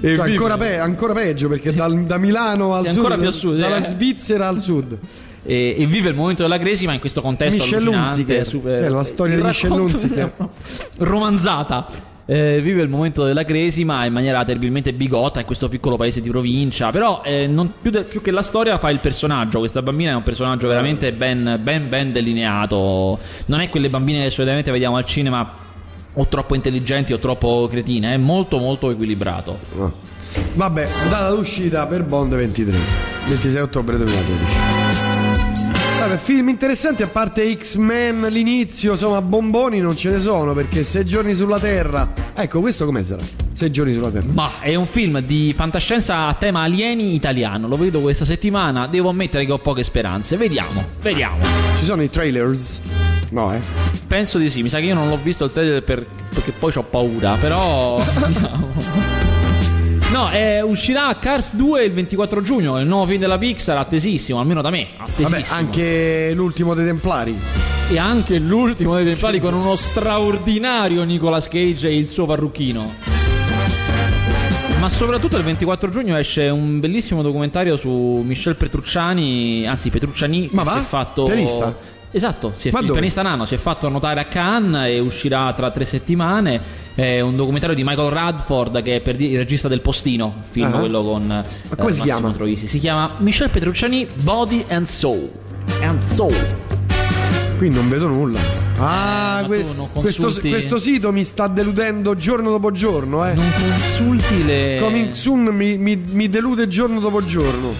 E 0.00 0.14
Cioè, 0.14 0.30
ancora, 0.30 0.56
pe- 0.56 0.78
ancora 0.78 1.12
peggio 1.12 1.48
perché 1.48 1.72
dal- 1.72 2.04
da 2.04 2.16
Milano 2.18 2.74
al 2.74 2.84
Sì, 2.84 2.90
sud, 2.90 2.98
ancora 2.98 3.18
più 3.18 3.28
a 3.28 3.32
sud, 3.32 3.58
dalla 3.58 3.76
eh. 3.78 3.82
Svizzera 3.82 4.48
al 4.48 4.58
sud. 4.60 4.96
E, 5.48 5.76
e 5.78 5.86
vive 5.86 6.10
il 6.10 6.14
momento 6.14 6.42
della 6.42 6.58
cresima 6.58 6.92
in 6.92 7.00
questo 7.00 7.22
contesto 7.22 7.62
allucinante, 7.74 8.44
super- 8.44 8.82
È 8.82 8.88
la 8.90 9.02
storia 9.02 9.36
di 9.36 9.42
Michel 9.42 9.70
Hunziker. 9.70 10.32
romanzata. 10.98 11.86
Eh, 12.26 12.60
vive 12.60 12.82
il 12.82 12.90
momento 12.90 13.24
della 13.24 13.46
cresima 13.46 14.04
in 14.04 14.12
maniera 14.12 14.44
terribilmente 14.44 14.92
bigotta 14.92 15.40
in 15.40 15.46
questo 15.46 15.70
piccolo 15.70 15.96
paese 15.96 16.20
di 16.20 16.28
provincia. 16.28 16.90
Però, 16.90 17.22
eh, 17.24 17.46
non- 17.46 17.72
più, 17.80 17.90
de- 17.90 18.04
più 18.04 18.20
che 18.20 18.30
la 18.30 18.42
storia, 18.42 18.76
fa 18.76 18.90
il 18.90 18.98
personaggio. 18.98 19.60
Questa 19.60 19.80
bambina 19.80 20.10
è 20.10 20.14
un 20.14 20.22
personaggio 20.22 20.68
veramente 20.68 21.12
ben, 21.12 21.58
ben, 21.62 21.88
ben 21.88 22.12
delineato. 22.12 23.18
Non 23.46 23.60
è 23.60 23.70
quelle 23.70 23.88
bambine 23.88 24.24
che 24.24 24.30
solitamente 24.30 24.70
vediamo 24.70 24.98
al 24.98 25.06
cinema 25.06 25.50
o 26.12 26.26
troppo 26.28 26.54
intelligenti 26.54 27.14
o 27.14 27.18
troppo 27.18 27.66
cretine. 27.70 28.12
È 28.12 28.16
molto, 28.18 28.58
molto 28.58 28.90
equilibrato. 28.90 29.58
Vabbè, 30.52 30.86
data 31.08 31.30
d'uscita 31.30 31.86
per 31.86 32.04
Bond 32.04 32.34
23, 32.34 32.76
26 33.28 33.62
ottobre 33.62 33.96
2012. 33.96 35.07
Vabbè, 35.98 36.16
film 36.16 36.48
interessanti 36.48 37.02
a 37.02 37.08
parte 37.08 37.56
X-Men, 37.56 38.28
l'inizio, 38.30 38.92
insomma, 38.92 39.20
bomboni 39.20 39.80
non 39.80 39.96
ce 39.96 40.10
ne 40.10 40.20
sono 40.20 40.54
perché 40.54 40.84
sei 40.84 41.04
giorni 41.04 41.34
sulla 41.34 41.58
Terra. 41.58 42.12
Ecco, 42.34 42.60
questo 42.60 42.84
come 42.84 43.04
sarà? 43.04 43.22
Sei 43.52 43.70
giorni 43.72 43.92
sulla 43.92 44.08
Terra. 44.10 44.26
Ma 44.30 44.48
è 44.60 44.76
un 44.76 44.86
film 44.86 45.20
di 45.20 45.52
fantascienza 45.56 46.26
a 46.28 46.34
tema 46.34 46.62
alieni 46.62 47.14
italiano. 47.14 47.66
Lo 47.66 47.76
vedo 47.76 48.00
questa 48.00 48.24
settimana. 48.24 48.86
Devo 48.86 49.08
ammettere 49.08 49.44
che 49.44 49.50
ho 49.50 49.58
poche 49.58 49.82
speranze. 49.82 50.36
Vediamo, 50.36 50.86
vediamo. 51.02 51.42
Ci 51.78 51.84
sono 51.84 52.02
i 52.02 52.08
trailers? 52.08 52.78
No, 53.30 53.52
eh. 53.52 53.60
Penso 54.06 54.38
di 54.38 54.48
sì. 54.48 54.62
Mi 54.62 54.68
sa 54.68 54.78
che 54.78 54.84
io 54.86 54.94
non 54.94 55.08
l'ho 55.08 55.18
visto 55.20 55.44
il 55.46 55.52
trailer 55.52 55.82
per- 55.82 56.06
perché 56.32 56.52
poi 56.52 56.72
ho 56.76 56.82
paura. 56.84 57.34
Però. 57.40 57.96
vediamo. 58.24 59.17
No, 60.18 60.32
eh, 60.32 60.60
uscirà 60.62 61.14
Cars 61.16 61.54
2 61.54 61.84
il 61.84 61.92
24 61.92 62.42
giugno. 62.42 62.80
Il 62.80 62.88
nuovo 62.88 63.06
film 63.06 63.20
della 63.20 63.38
Pixar, 63.38 63.78
attesissimo, 63.78 64.40
almeno 64.40 64.60
da 64.62 64.70
me. 64.70 64.88
Attesissimo. 64.96 65.28
Vabbè, 65.28 65.44
anche 65.50 66.32
l'ultimo 66.34 66.74
dei 66.74 66.84
Templari. 66.86 67.38
E 67.88 67.98
anche 68.00 68.40
l'ultimo 68.40 68.96
dei 68.96 69.04
templari 69.04 69.38
con 69.38 69.54
uno 69.54 69.76
straordinario 69.76 71.04
Nicolas 71.04 71.46
Cage 71.46 71.86
e 71.86 71.96
il 71.96 72.08
suo 72.08 72.26
parrucchino. 72.26 72.94
Ma 74.80 74.88
soprattutto 74.88 75.36
il 75.36 75.44
24 75.44 75.88
giugno 75.88 76.16
esce 76.16 76.48
un 76.48 76.80
bellissimo 76.80 77.22
documentario 77.22 77.76
su 77.76 77.88
Michel 78.26 78.56
Petrucciani, 78.56 79.68
anzi 79.68 79.88
Petrucciani, 79.88 80.48
Ma 80.50 80.62
che 80.62 80.68
va? 80.68 80.74
si 80.74 80.78
è 80.80 80.82
fatto 80.82 81.24
Pianista? 81.26 81.76
Esatto, 82.10 82.52
si 82.56 82.68
è 82.68 82.78
il 82.80 82.90
pianista 82.92 83.20
nano 83.20 83.44
si 83.44 83.54
è 83.54 83.58
fatto 83.58 83.88
notare 83.90 84.20
a 84.20 84.24
Cannes 84.24 84.88
e 84.90 84.98
uscirà 84.98 85.52
tra 85.52 85.70
tre 85.70 85.84
settimane. 85.84 86.58
È 86.94 87.20
un 87.20 87.36
documentario 87.36 87.76
di 87.76 87.84
Michael 87.84 88.08
Radford, 88.10 88.82
che 88.82 89.02
è 89.02 89.08
il 89.10 89.36
regista 89.36 89.68
del 89.68 89.80
Postino, 89.82 90.42
film 90.50 90.72
Ah. 90.74 90.78
quello 90.78 91.02
con 91.02 91.26
Ma 91.26 91.76
come 91.76 91.92
si 91.92 92.00
chiama? 92.00 92.30
Troisi. 92.32 92.66
Si 92.66 92.78
chiama 92.78 93.14
Michel 93.18 93.50
Petrucciani 93.50 94.06
Body 94.22 94.64
and 94.68 94.86
Soul. 94.86 95.30
And 95.82 96.02
Soul. 96.02 96.34
Qui 97.58 97.68
non 97.70 97.88
vedo 97.90 98.06
nulla. 98.08 98.38
Ah, 98.78 99.40
ma 99.42 99.46
que- 99.46 99.64
questo, 99.94 100.32
questo 100.40 100.78
sito 100.78 101.12
mi 101.12 101.24
sta 101.24 101.46
deludendo 101.48 102.14
giorno 102.14 102.50
dopo 102.50 102.70
giorno, 102.70 103.26
eh. 103.28 103.34
Non 103.34 103.50
consulti 103.58 104.44
le. 104.44 104.78
Coming 104.80 105.10
soon 105.10 105.42
mi, 105.54 105.76
mi- 105.76 106.00
mi 106.10 106.28
delude 106.28 106.68
giorno 106.68 107.00
dopo 107.00 107.20
giorno. 107.24 107.74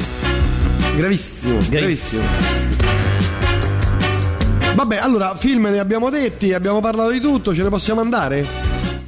Gravissimo, 0.97 1.59
gravissimo. 1.71 2.78
Vabbè, 4.79 4.97
allora, 4.99 5.35
film 5.35 5.67
ne 5.67 5.81
abbiamo 5.81 6.09
detti, 6.09 6.53
abbiamo 6.53 6.81
parlato 6.81 7.11
di 7.11 7.19
tutto, 7.19 7.53
ce 7.53 7.64
ne 7.64 7.69
possiamo 7.69 8.01
andare? 8.01 8.47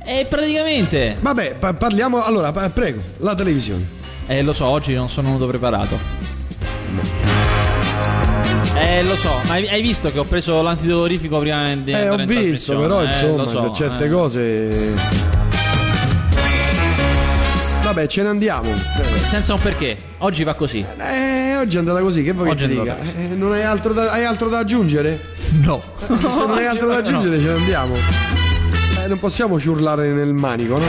E 0.04 0.26
praticamente. 0.28 1.14
Vabbè, 1.20 1.54
pa- 1.60 1.74
parliamo. 1.74 2.24
Allora, 2.24 2.50
pa- 2.50 2.68
prego, 2.70 3.00
la 3.18 3.36
televisione. 3.36 3.86
Eh, 4.26 4.42
lo 4.42 4.52
so, 4.52 4.64
oggi 4.64 4.94
non 4.94 5.08
sono 5.08 5.28
venuto 5.28 5.46
preparato. 5.46 5.96
Eh, 8.78 9.04
lo 9.04 9.14
so, 9.14 9.30
ma 9.46 9.52
hai, 9.54 9.80
visto 9.80 10.10
che 10.10 10.18
ho 10.18 10.24
preso 10.24 10.60
l'antidolorifico 10.60 11.38
prima 11.38 11.72
di 11.76 11.92
Eh, 11.92 12.08
ho 12.08 12.16
visto, 12.16 12.76
però, 12.76 13.02
Eh, 13.02 13.04
insomma, 13.04 13.46
so, 13.46 13.62
per 13.62 13.70
certe 13.70 14.06
eh. 14.06 14.08
cose. 14.08 14.94
Vabbè, 17.84 18.08
ce 18.08 18.22
ne 18.22 18.28
andiamo. 18.28 18.72
Senza 19.22 19.54
un 19.54 19.60
perché. 19.60 19.96
Oggi 20.18 20.42
va 20.42 20.54
così. 20.54 20.84
Eh, 20.98 21.56
oggi 21.58 21.76
è 21.76 21.78
andata 21.78 22.00
così, 22.00 22.24
che 22.24 22.32
vuoi 22.32 22.48
Oggi 22.48 22.66
che 22.66 22.74
ti 22.74 22.80
dica? 22.80 22.96
Eh, 22.98 23.28
non 23.36 23.52
hai 23.52 23.62
altro, 23.62 23.92
da, 23.92 24.10
hai 24.10 24.24
altro 24.24 24.48
da 24.48 24.58
aggiungere? 24.58 25.29
No. 25.62 25.82
Se 26.06 26.06
non 26.38 26.52
hai 26.52 26.66
altro 26.66 26.88
da 26.88 26.96
aggiungere, 26.98 27.38
ce 27.38 27.44
ne 27.46 27.52
andiamo. 27.52 27.94
Eh, 29.02 29.08
non 29.08 29.18
possiamo 29.18 29.58
ciurlare 29.58 30.08
nel 30.08 30.32
manico, 30.32 30.78
no? 30.78 30.84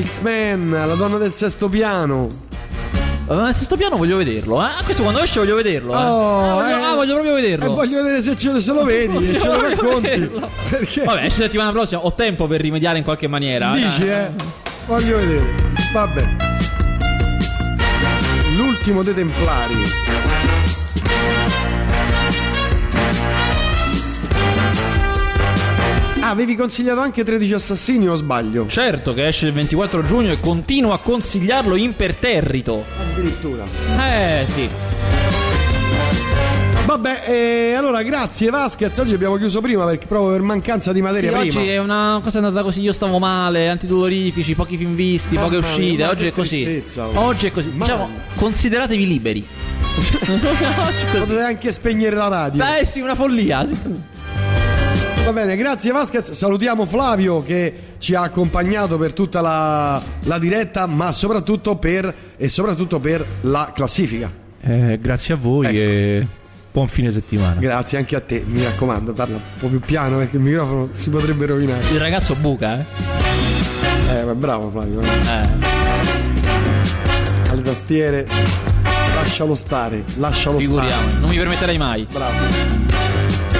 X-Men, 0.00 0.70
la 0.70 0.94
donna 0.94 1.16
del 1.16 1.34
sesto 1.34 1.68
piano. 1.68 2.28
Nel 3.28 3.54
sesto 3.54 3.76
piano 3.76 3.96
voglio 3.96 4.16
vederlo, 4.16 4.62
eh? 4.62 4.66
Ah, 4.68 4.82
questo 4.84 5.02
quando 5.02 5.20
esce 5.20 5.38
voglio 5.40 5.56
vederlo, 5.56 5.92
eh? 5.92 5.96
Oh, 5.96 6.00
ah, 6.00 6.54
voglio, 6.54 6.68
eh. 6.68 6.82
ah, 6.82 6.94
voglio 6.94 7.12
proprio 7.14 7.34
vederlo. 7.34 7.64
E 7.64 7.68
voglio 7.68 8.02
vedere 8.02 8.22
se, 8.22 8.36
ce- 8.36 8.60
se 8.60 8.72
lo 8.72 8.84
vedi 8.84 9.34
e 9.34 9.38
ce 9.38 9.46
lo 9.46 9.60
racconti. 9.60 10.08
vederlo. 10.08 10.50
Perché? 10.70 11.04
Vabbè, 11.04 11.24
esce 11.24 11.42
settimana 11.42 11.70
prossima, 11.72 12.04
ho 12.04 12.12
tempo 12.14 12.46
per 12.46 12.60
rimediare 12.60 12.96
in 12.98 13.04
qualche 13.04 13.26
maniera. 13.26 13.70
Dici, 13.72 14.06
eh? 14.06 14.30
Voglio 14.86 15.16
vedere. 15.16 15.46
Vabbè. 15.92 16.36
L'ultimo 18.56 19.02
dei 19.02 19.14
Templari. 19.14 19.74
Ah, 26.28 26.32
avevi 26.32 26.56
consigliato 26.56 27.00
anche 27.00 27.24
13 27.24 27.54
assassini 27.54 28.06
o 28.06 28.14
sbaglio? 28.14 28.66
Certo 28.68 29.14
che 29.14 29.26
esce 29.28 29.46
il 29.46 29.54
24 29.54 30.02
giugno 30.02 30.30
e 30.30 30.38
continuo 30.38 30.92
a 30.92 30.98
consigliarlo 30.98 31.74
imperterrito. 31.74 32.84
Addirittura. 33.00 33.64
Eh, 33.98 34.44
sì. 34.54 34.68
Vabbè, 36.84 37.22
eh, 37.28 37.72
allora 37.72 38.02
grazie 38.02 38.50
Vasquez. 38.50 38.94
Oggi 38.98 39.14
abbiamo 39.14 39.36
chiuso 39.36 39.62
prima 39.62 39.86
perché 39.86 40.04
proprio 40.04 40.32
per 40.32 40.42
mancanza 40.42 40.92
di 40.92 40.98
Sì, 40.98 41.04
materia 41.04 41.30
prima. 41.38 41.60
oggi 41.60 41.68
è 41.70 41.78
una 41.78 42.20
cosa 42.22 42.38
andata 42.40 42.62
così, 42.62 42.82
io 42.82 42.92
stavo 42.92 43.18
male, 43.18 43.70
antidolorifici, 43.70 44.54
pochi 44.54 44.76
film 44.76 44.94
visti, 44.94 45.34
Mamma 45.34 45.46
poche 45.46 45.56
uscite, 45.60 46.04
oggi 46.04 46.26
è 46.26 46.32
così. 46.32 46.82
oh. 46.98 47.20
Oggi 47.20 47.46
è 47.46 47.50
così. 47.50 47.72
Diciamo, 47.72 48.10
consideratevi 48.34 49.06
liberi. 49.06 49.46
Oggi 49.98 50.62
è 50.64 50.74
così. 50.76 51.18
Potete 51.20 51.40
anche 51.40 51.72
spegnere 51.72 52.16
la 52.16 52.28
radio. 52.28 52.62
Eh 52.78 52.84
sì, 52.84 53.00
una 53.00 53.14
follia. 53.14 53.66
Va 55.28 55.34
bene, 55.34 55.56
grazie 55.56 55.92
Vasquez. 55.92 56.32
Salutiamo 56.32 56.86
Flavio 56.86 57.42
che 57.42 57.96
ci 57.98 58.14
ha 58.14 58.22
accompagnato 58.22 58.96
per 58.96 59.12
tutta 59.12 59.42
la, 59.42 60.02
la 60.20 60.38
diretta, 60.38 60.86
ma 60.86 61.12
soprattutto 61.12 61.76
per, 61.76 62.14
e 62.38 62.48
soprattutto 62.48 62.98
per 62.98 63.22
la 63.42 63.70
classifica. 63.74 64.30
Eh, 64.62 64.98
grazie 64.98 65.34
a 65.34 65.36
voi 65.36 65.66
Ecco. 65.66 65.76
e 65.76 66.26
buon 66.72 66.88
fine 66.88 67.10
settimana. 67.10 67.60
Grazie 67.60 67.98
anche 67.98 68.16
a 68.16 68.20
te, 68.20 68.42
mi 68.46 68.62
raccomando, 68.64 69.12
parla 69.12 69.34
un 69.36 69.42
po' 69.60 69.66
più 69.66 69.80
piano 69.80 70.16
perché 70.16 70.36
il 70.36 70.42
microfono 70.42 70.88
si 70.92 71.10
potrebbe 71.10 71.44
rovinare. 71.44 71.82
Il 71.92 72.00
ragazzo 72.00 72.34
buca, 72.34 72.78
eh? 72.78 72.84
Eh, 74.10 74.24
ma 74.24 74.34
bravo 74.34 74.70
Flavio. 74.70 75.02
Eh. 75.02 75.42
Alle 77.50 77.62
tastiere, 77.62 78.26
lascialo 79.14 79.54
stare, 79.54 80.04
lascialo 80.16 80.56
Figuriamo, 80.56 80.88
stare. 80.88 81.18
non 81.20 81.28
mi 81.28 81.36
permetterei 81.36 81.76
mai. 81.76 82.06
Bravo. 82.10 82.87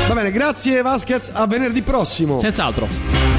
Va 0.09 0.14
bene, 0.14 0.31
grazie 0.31 0.83
Vasquez, 0.83 1.31
a 1.33 1.46
venerdì 1.46 1.83
prossimo. 1.83 2.40
Senz'altro. 2.40 3.38